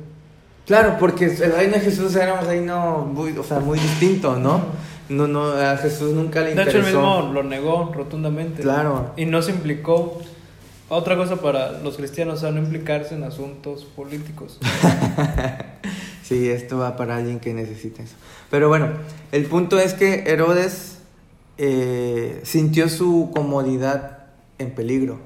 Claro, 0.66 0.96
porque 0.98 1.26
el 1.26 1.52
reino 1.52 1.74
de 1.74 1.80
Jesús 1.80 2.14
era 2.14 2.34
un 2.34 2.46
reino 2.46 2.98
muy, 2.98 3.36
o 3.36 3.42
sea, 3.42 3.60
muy 3.60 3.78
distinto, 3.78 4.36
¿no? 4.36 4.66
No, 5.10 5.26
no, 5.26 5.52
a 5.52 5.76
Jesús 5.76 6.12
nunca 6.14 6.40
le 6.40 6.54
De 6.54 6.62
hecho, 6.62 6.78
interesó. 6.78 6.88
él 6.88 6.94
mismo 6.94 7.32
lo 7.34 7.42
negó 7.42 7.92
rotundamente. 7.92 8.62
Claro. 8.62 9.12
Y 9.16 9.26
no 9.26 9.42
se 9.42 9.50
implicó. 9.50 10.18
Otra 10.88 11.16
cosa 11.16 11.36
para 11.36 11.72
los 11.80 11.96
cristianos, 11.96 12.38
o 12.38 12.40
sea, 12.40 12.50
no 12.50 12.58
implicarse 12.58 13.14
en 13.14 13.24
asuntos 13.24 13.84
políticos. 13.84 14.58
Sí, 16.30 16.48
esto 16.48 16.78
va 16.78 16.94
para 16.94 17.16
alguien 17.16 17.40
que 17.40 17.52
necesita 17.52 18.04
eso. 18.04 18.14
Pero 18.52 18.68
bueno, 18.68 18.90
el 19.32 19.46
punto 19.46 19.80
es 19.80 19.94
que 19.94 20.22
Herodes 20.28 20.98
eh, 21.58 22.40
sintió 22.44 22.88
su 22.88 23.32
comodidad 23.34 24.26
en 24.60 24.72
peligro 24.72 25.18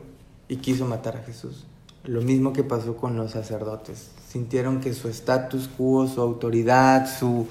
y 0.49 0.57
quiso 0.57 0.87
matar 0.87 1.19
a 1.19 1.23
Jesús. 1.23 1.67
Lo 2.05 2.23
mismo 2.23 2.55
que 2.55 2.63
pasó 2.65 2.97
con 2.97 3.19
los 3.19 3.33
sacerdotes. 3.33 4.13
Sintieron 4.31 4.81
que 4.81 4.95
su 4.95 5.11
status 5.11 5.69
quo, 5.77 6.09
su 6.09 6.23
autoridad, 6.23 7.07
su... 7.19 7.49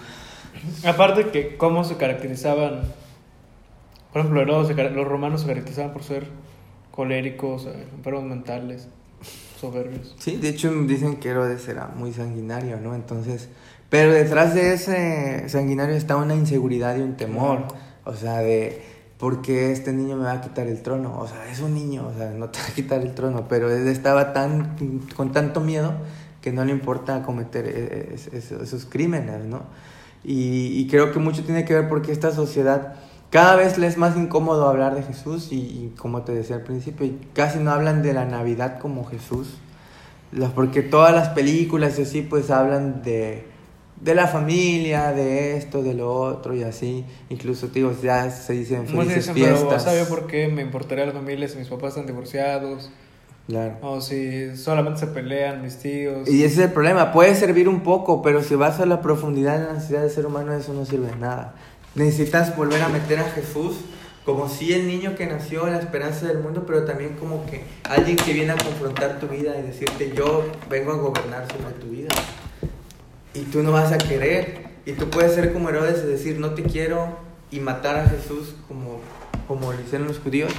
Aparte 0.85 1.29
que 1.29 1.57
cómo 1.57 1.83
se 1.83 1.97
caracterizaban, 1.97 2.83
por 4.11 4.21
ejemplo, 4.21 4.43
los 4.45 5.07
romanos 5.07 5.41
se 5.41 5.47
caracterizaban 5.47 5.93
por 5.93 6.03
ser 6.03 6.27
coléricos, 6.91 7.67
enfermos 7.95 8.23
mentales, 8.23 8.87
soberbios. 9.59 10.15
Sí, 10.19 10.37
de 10.37 10.49
hecho 10.49 10.71
dicen 10.83 11.15
que 11.17 11.29
Herodes 11.29 11.67
era 11.67 11.87
muy 11.95 12.13
sanguinario, 12.13 12.79
¿no? 12.79 12.93
Entonces, 12.95 13.49
pero 13.89 14.11
detrás 14.11 14.53
de 14.53 14.73
ese 14.73 15.49
sanguinario 15.49 15.95
está 15.95 16.15
una 16.17 16.35
inseguridad 16.35 16.97
y 16.97 17.01
un 17.01 17.15
temor. 17.15 17.65
O 18.05 18.13
sea, 18.13 18.39
de 18.39 18.81
¿por 19.17 19.41
qué 19.41 19.71
este 19.71 19.93
niño 19.93 20.17
me 20.17 20.25
va 20.25 20.33
a 20.33 20.41
quitar 20.41 20.67
el 20.67 20.81
trono? 20.81 21.17
O 21.19 21.27
sea, 21.27 21.49
es 21.49 21.61
un 21.61 21.73
niño, 21.73 22.07
o 22.13 22.17
sea, 22.17 22.29
no 22.31 22.49
te 22.49 22.59
va 22.59 22.65
a 22.67 22.73
quitar 22.73 23.01
el 23.01 23.13
trono, 23.15 23.47
pero 23.47 23.71
él 23.71 23.87
estaba 23.87 24.33
tan 24.33 24.75
con 25.15 25.31
tanto 25.31 25.61
miedo 25.61 25.93
que 26.41 26.51
no 26.51 26.65
le 26.65 26.71
importa 26.73 27.23
cometer 27.23 27.65
eh, 27.67 28.11
es- 28.13 28.27
es- 28.27 28.51
esos 28.51 28.85
crímenes, 28.85 29.45
¿no? 29.45 29.61
Y, 30.23 30.79
y 30.79 30.87
creo 30.87 31.11
que 31.11 31.19
mucho 31.19 31.43
tiene 31.43 31.65
que 31.65 31.73
ver 31.73 31.89
porque 31.89 32.11
esta 32.11 32.31
sociedad 32.31 32.95
cada 33.33 33.55
vez 33.55 33.79
le 33.79 33.87
es 33.87 33.97
más 33.97 34.15
incómodo 34.15 34.69
hablar 34.69 34.93
de 34.93 35.01
Jesús 35.01 35.51
y, 35.51 35.55
y 35.55 35.93
como 35.97 36.21
te 36.21 36.33
decía 36.33 36.57
al 36.57 36.61
principio, 36.61 37.09
casi 37.33 37.57
no 37.57 37.71
hablan 37.71 38.03
de 38.03 38.13
la 38.13 38.25
Navidad 38.25 38.77
como 38.79 39.05
Jesús. 39.05 39.57
Porque 40.53 40.83
todas 40.83 41.13
las 41.13 41.29
películas 41.29 41.97
y 41.97 42.03
así 42.03 42.21
pues 42.21 42.51
hablan 42.51 43.01
de, 43.01 43.43
de 43.99 44.15
la 44.15 44.27
familia, 44.27 45.13
de 45.13 45.57
esto, 45.57 45.81
de 45.81 45.95
lo 45.95 46.13
otro 46.13 46.55
y 46.55 46.63
así. 46.63 47.05
Incluso, 47.29 47.69
tío, 47.69 47.91
ya 48.01 48.29
se 48.29 48.53
dicen 48.53 48.87
felices 48.87 49.31
fiestas. 49.31 49.83
¿sabe 49.83 50.05
por 50.05 50.27
qué 50.27 50.47
me 50.47 50.61
importaría 50.61 51.05
la 51.05 51.13
familia 51.13 51.47
si 51.47 51.57
mis 51.57 51.67
papás 51.67 51.89
están 51.89 52.05
divorciados? 52.05 52.91
Claro. 53.47 53.77
O 53.81 53.99
si 53.99 54.55
solamente 54.55 55.01
se 55.01 55.07
pelean 55.07 55.61
mis 55.61 55.77
tíos. 55.77 56.29
Y 56.29 56.43
ese 56.43 56.55
es 56.55 56.67
el 56.67 56.71
problema, 56.71 57.11
puede 57.11 57.35
servir 57.35 57.67
un 57.67 57.81
poco, 57.81 58.21
pero 58.21 58.41
si 58.41 58.55
vas 58.55 58.79
a 58.79 58.85
la 58.85 59.01
profundidad 59.01 59.59
de 59.59 59.65
la 59.65 59.73
necesidad 59.73 60.01
del 60.01 60.11
ser 60.11 60.25
humano, 60.25 60.53
eso 60.53 60.73
no 60.73 60.85
sirve 60.85 61.07
de 61.07 61.17
nada. 61.17 61.55
Necesitas 61.95 62.55
volver 62.55 62.81
a 62.81 62.89
meter 62.89 63.19
a 63.19 63.25
Jesús 63.25 63.75
como 64.25 64.47
si 64.47 64.71
el 64.71 64.87
niño 64.87 65.15
que 65.15 65.27
nació, 65.27 65.67
la 65.67 65.79
esperanza 65.79 66.27
del 66.27 66.39
mundo, 66.39 66.63
pero 66.65 66.85
también 66.85 67.15
como 67.19 67.45
que 67.45 67.65
alguien 67.83 68.15
que 68.15 68.31
viene 68.31 68.53
a 68.53 68.55
confrontar 68.55 69.19
tu 69.19 69.27
vida 69.27 69.57
y 69.59 69.63
decirte, 69.63 70.13
yo 70.15 70.45
vengo 70.69 70.93
a 70.93 70.95
gobernar 70.95 71.45
sobre 71.51 71.73
tu 71.75 71.87
vida. 71.87 72.09
Y 73.33 73.41
tú 73.41 73.63
no 73.63 73.73
vas 73.73 73.91
a 73.91 73.97
querer. 73.97 74.63
Y 74.85 74.93
tú 74.93 75.09
puedes 75.09 75.33
ser 75.33 75.51
como 75.51 75.69
Herodes 75.69 76.03
y 76.05 76.07
decir, 76.07 76.39
no 76.39 76.51
te 76.51 76.63
quiero, 76.63 77.17
y 77.51 77.59
matar 77.59 77.97
a 77.97 78.09
Jesús 78.09 78.55
como, 78.67 78.99
como 79.47 79.73
lo 79.73 79.81
hicieron 79.81 80.07
los 80.07 80.19
judíos. 80.19 80.51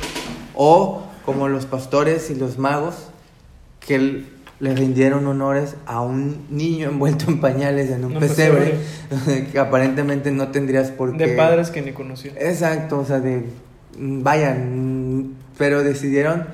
O 0.55 1.05
como 1.25 1.49
los 1.49 1.66
pastores 1.66 2.31
y 2.31 2.35
los 2.35 2.59
magos, 2.59 2.95
que 3.81 4.25
le 4.61 4.75
rindieron 4.75 5.27
honores 5.27 5.77
a 5.87 6.01
un 6.01 6.47
niño 6.51 6.89
envuelto 6.89 7.27
en 7.29 7.41
pañales 7.41 7.91
en 7.91 8.05
un 8.05 8.18
pesebre, 8.18 8.79
que 9.53 9.59
aparentemente 9.59 10.31
no 10.31 10.49
tendrías 10.49 10.91
por 10.91 11.16
qué. 11.16 11.27
De 11.27 11.37
padres 11.37 11.70
que 11.70 11.83
ni 11.83 11.93
conocían. 11.93 12.37
Exacto, 12.39 12.99
o 12.99 13.05
sea, 13.05 13.20
de. 13.20 13.45
Vayan, 13.99 15.35
pero 15.59 15.83
decidieron. 15.83 16.47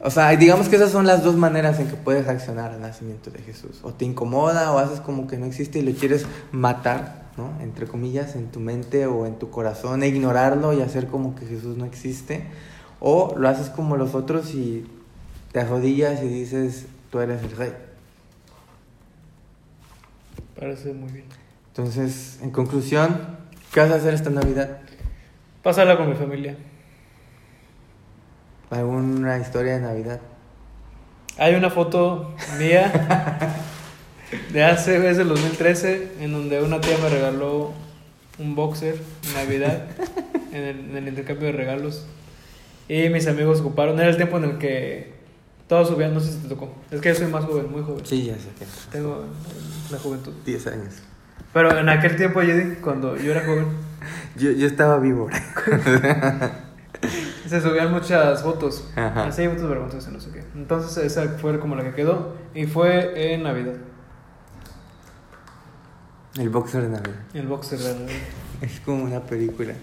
O 0.00 0.10
sea, 0.10 0.30
digamos 0.36 0.68
que 0.68 0.76
esas 0.76 0.90
son 0.90 1.06
las 1.06 1.24
dos 1.24 1.36
maneras 1.36 1.80
en 1.80 1.88
que 1.88 1.96
puedes 1.96 2.26
reaccionar 2.26 2.70
al 2.70 2.80
nacimiento 2.80 3.30
de 3.30 3.40
Jesús. 3.40 3.80
O 3.82 3.92
te 3.92 4.04
incomoda 4.04 4.72
o 4.72 4.78
haces 4.78 5.00
como 5.00 5.26
que 5.26 5.36
no 5.38 5.46
existe 5.46 5.78
y 5.78 5.82
lo 5.82 5.92
quieres 5.98 6.26
matar, 6.52 7.30
¿no? 7.36 7.50
Entre 7.62 7.86
comillas, 7.86 8.36
en 8.36 8.46
tu 8.48 8.60
mente 8.60 9.06
o 9.06 9.26
en 9.26 9.38
tu 9.38 9.50
corazón, 9.50 10.02
e 10.02 10.08
ignorarlo 10.08 10.74
y 10.74 10.82
hacer 10.82 11.06
como 11.06 11.34
que 11.34 11.46
Jesús 11.46 11.76
no 11.76 11.86
existe. 11.86 12.44
O 13.00 13.34
lo 13.36 13.48
haces 13.48 13.70
como 13.70 13.96
los 13.96 14.14
otros 14.14 14.54
y 14.54 14.86
te 15.52 15.60
arrodillas 15.60 16.22
y 16.22 16.28
dices, 16.28 16.86
tú 17.10 17.20
eres 17.20 17.42
el 17.42 17.50
rey. 17.56 17.72
Parece 20.58 20.92
muy 20.92 21.12
bien. 21.12 21.26
Entonces, 21.68 22.38
en 22.42 22.50
conclusión, 22.50 23.36
¿qué 23.72 23.80
vas 23.80 23.90
a 23.90 23.96
hacer 23.96 24.14
esta 24.14 24.30
Navidad? 24.30 24.78
Pásala 25.62 25.96
con 25.96 26.08
mi 26.08 26.14
familia. 26.14 26.56
¿Alguna 28.70 29.38
historia 29.38 29.74
de 29.74 29.80
Navidad? 29.80 30.20
Hay 31.38 31.54
una 31.54 31.70
foto 31.70 32.34
mía 32.58 32.90
de 34.52 34.64
hace, 34.64 35.08
es 35.08 35.18
del 35.18 35.28
2013, 35.28 36.12
en 36.20 36.32
donde 36.32 36.62
una 36.62 36.80
tía 36.80 36.96
me 36.98 37.10
regaló 37.10 37.72
un 38.38 38.54
boxer 38.54 38.96
en 39.26 39.34
Navidad, 39.34 39.86
en 40.52 40.62
el, 40.62 40.80
en 40.90 40.96
el 40.96 41.08
intercambio 41.08 41.46
de 41.48 41.52
regalos. 41.52 42.06
Y 42.88 43.08
mis 43.08 43.26
amigos 43.26 43.60
ocuparon, 43.60 43.98
era 43.98 44.10
el 44.10 44.16
tiempo 44.16 44.38
en 44.38 44.44
el 44.44 44.58
que 44.58 45.14
todos 45.68 45.88
subían, 45.88 46.14
no 46.14 46.20
sé 46.20 46.32
si 46.32 46.38
te 46.38 46.48
tocó. 46.48 46.72
Es 46.90 47.00
que 47.00 47.08
yo 47.08 47.14
soy 47.14 47.26
más 47.26 47.44
joven, 47.44 47.70
muy 47.70 47.82
joven. 47.82 48.06
Sí, 48.06 48.24
ya 48.24 48.34
sé 48.34 48.48
que. 48.58 48.64
Tengo 48.92 49.24
la 49.90 49.98
juventud. 49.98 50.32
10 50.44 50.66
años. 50.68 50.94
Pero 51.52 51.76
en 51.78 51.88
aquel 51.88 52.16
tiempo, 52.16 52.40
Judy, 52.40 52.76
cuando 52.82 53.16
yo 53.16 53.32
era 53.32 53.44
joven, 53.44 53.66
Yo, 54.36 54.50
yo 54.50 54.66
estaba 54.66 54.98
vivo. 54.98 55.28
se 57.48 57.60
subían 57.60 57.92
muchas 57.92 58.42
fotos. 58.42 58.88
Ajá. 58.94 59.26
Así, 59.26 59.46
fotos 59.48 59.68
vergonzosas, 59.68 60.12
no 60.12 60.20
sé 60.20 60.30
qué. 60.30 60.44
Entonces, 60.54 61.04
esa 61.04 61.28
fue 61.38 61.58
como 61.58 61.76
la 61.76 61.84
que 61.84 61.94
quedó. 61.94 62.36
Y 62.54 62.66
fue 62.66 63.34
en 63.34 63.44
Navidad. 63.44 63.74
El 66.38 66.50
boxer 66.50 66.82
de 66.82 66.90
Navidad. 66.90 67.16
El 67.34 67.46
boxer 67.46 67.78
de 67.78 67.94
Navidad. 67.94 68.16
Es 68.62 68.80
como 68.80 69.04
una 69.04 69.20
película. 69.20 69.74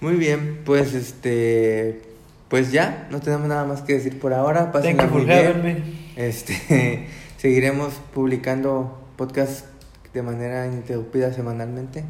Muy 0.00 0.14
bien, 0.14 0.60
pues 0.64 0.94
este. 0.94 2.02
Pues 2.48 2.72
ya, 2.72 3.06
no 3.10 3.20
tenemos 3.20 3.46
nada 3.48 3.64
más 3.64 3.82
que 3.82 3.94
decir 3.94 4.18
por 4.18 4.32
ahora. 4.32 4.72
Thank 4.72 4.96
Pásenla 4.96 5.04
you 5.04 5.10
for 5.10 5.22
muy 5.22 5.26
bien. 5.26 5.98
Este, 6.16 7.06
seguiremos 7.36 7.94
publicando 8.12 8.98
podcasts 9.16 9.64
de 10.12 10.22
manera 10.22 10.66
ininterrumpida 10.66 11.32
semanalmente. 11.32 12.04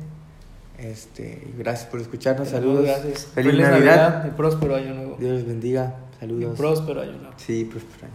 Este, 0.78 1.46
y 1.46 1.58
gracias 1.58 1.90
por 1.90 2.00
escucharnos. 2.00 2.48
Saludos. 2.48 2.84
Gracias. 2.84 3.26
Feliz, 3.34 3.60
Navidad. 3.60 4.26
y 4.26 4.30
próspero 4.30 4.76
año 4.76 4.94
nuevo. 4.94 5.16
Dios 5.18 5.32
los 5.32 5.46
bendiga. 5.46 5.96
Y 6.16 6.20
Saludos. 6.20 6.56
próspero 6.58 7.02
año 7.02 7.12
nuevo. 7.12 7.34
Sí, 7.36 7.64
próspero 7.64 8.06
año. 8.06 8.14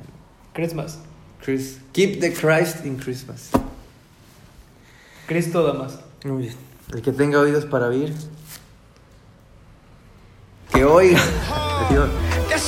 Christmas. 0.54 1.00
Chris, 1.44 1.80
keep 1.92 2.20
the 2.22 2.34
Christ 2.34 2.86
in 2.86 2.96
Christmas. 2.98 3.52
Cristo 5.28 5.64
da 5.64 5.74
más. 5.74 6.00
Muy 6.24 6.44
bien. 6.44 6.56
El 6.92 7.02
que 7.02 7.12
tenga 7.12 7.40
oídos 7.40 7.66
para 7.66 7.88
oír, 7.88 8.14
here? 10.76 12.10
Okay. 12.16 12.60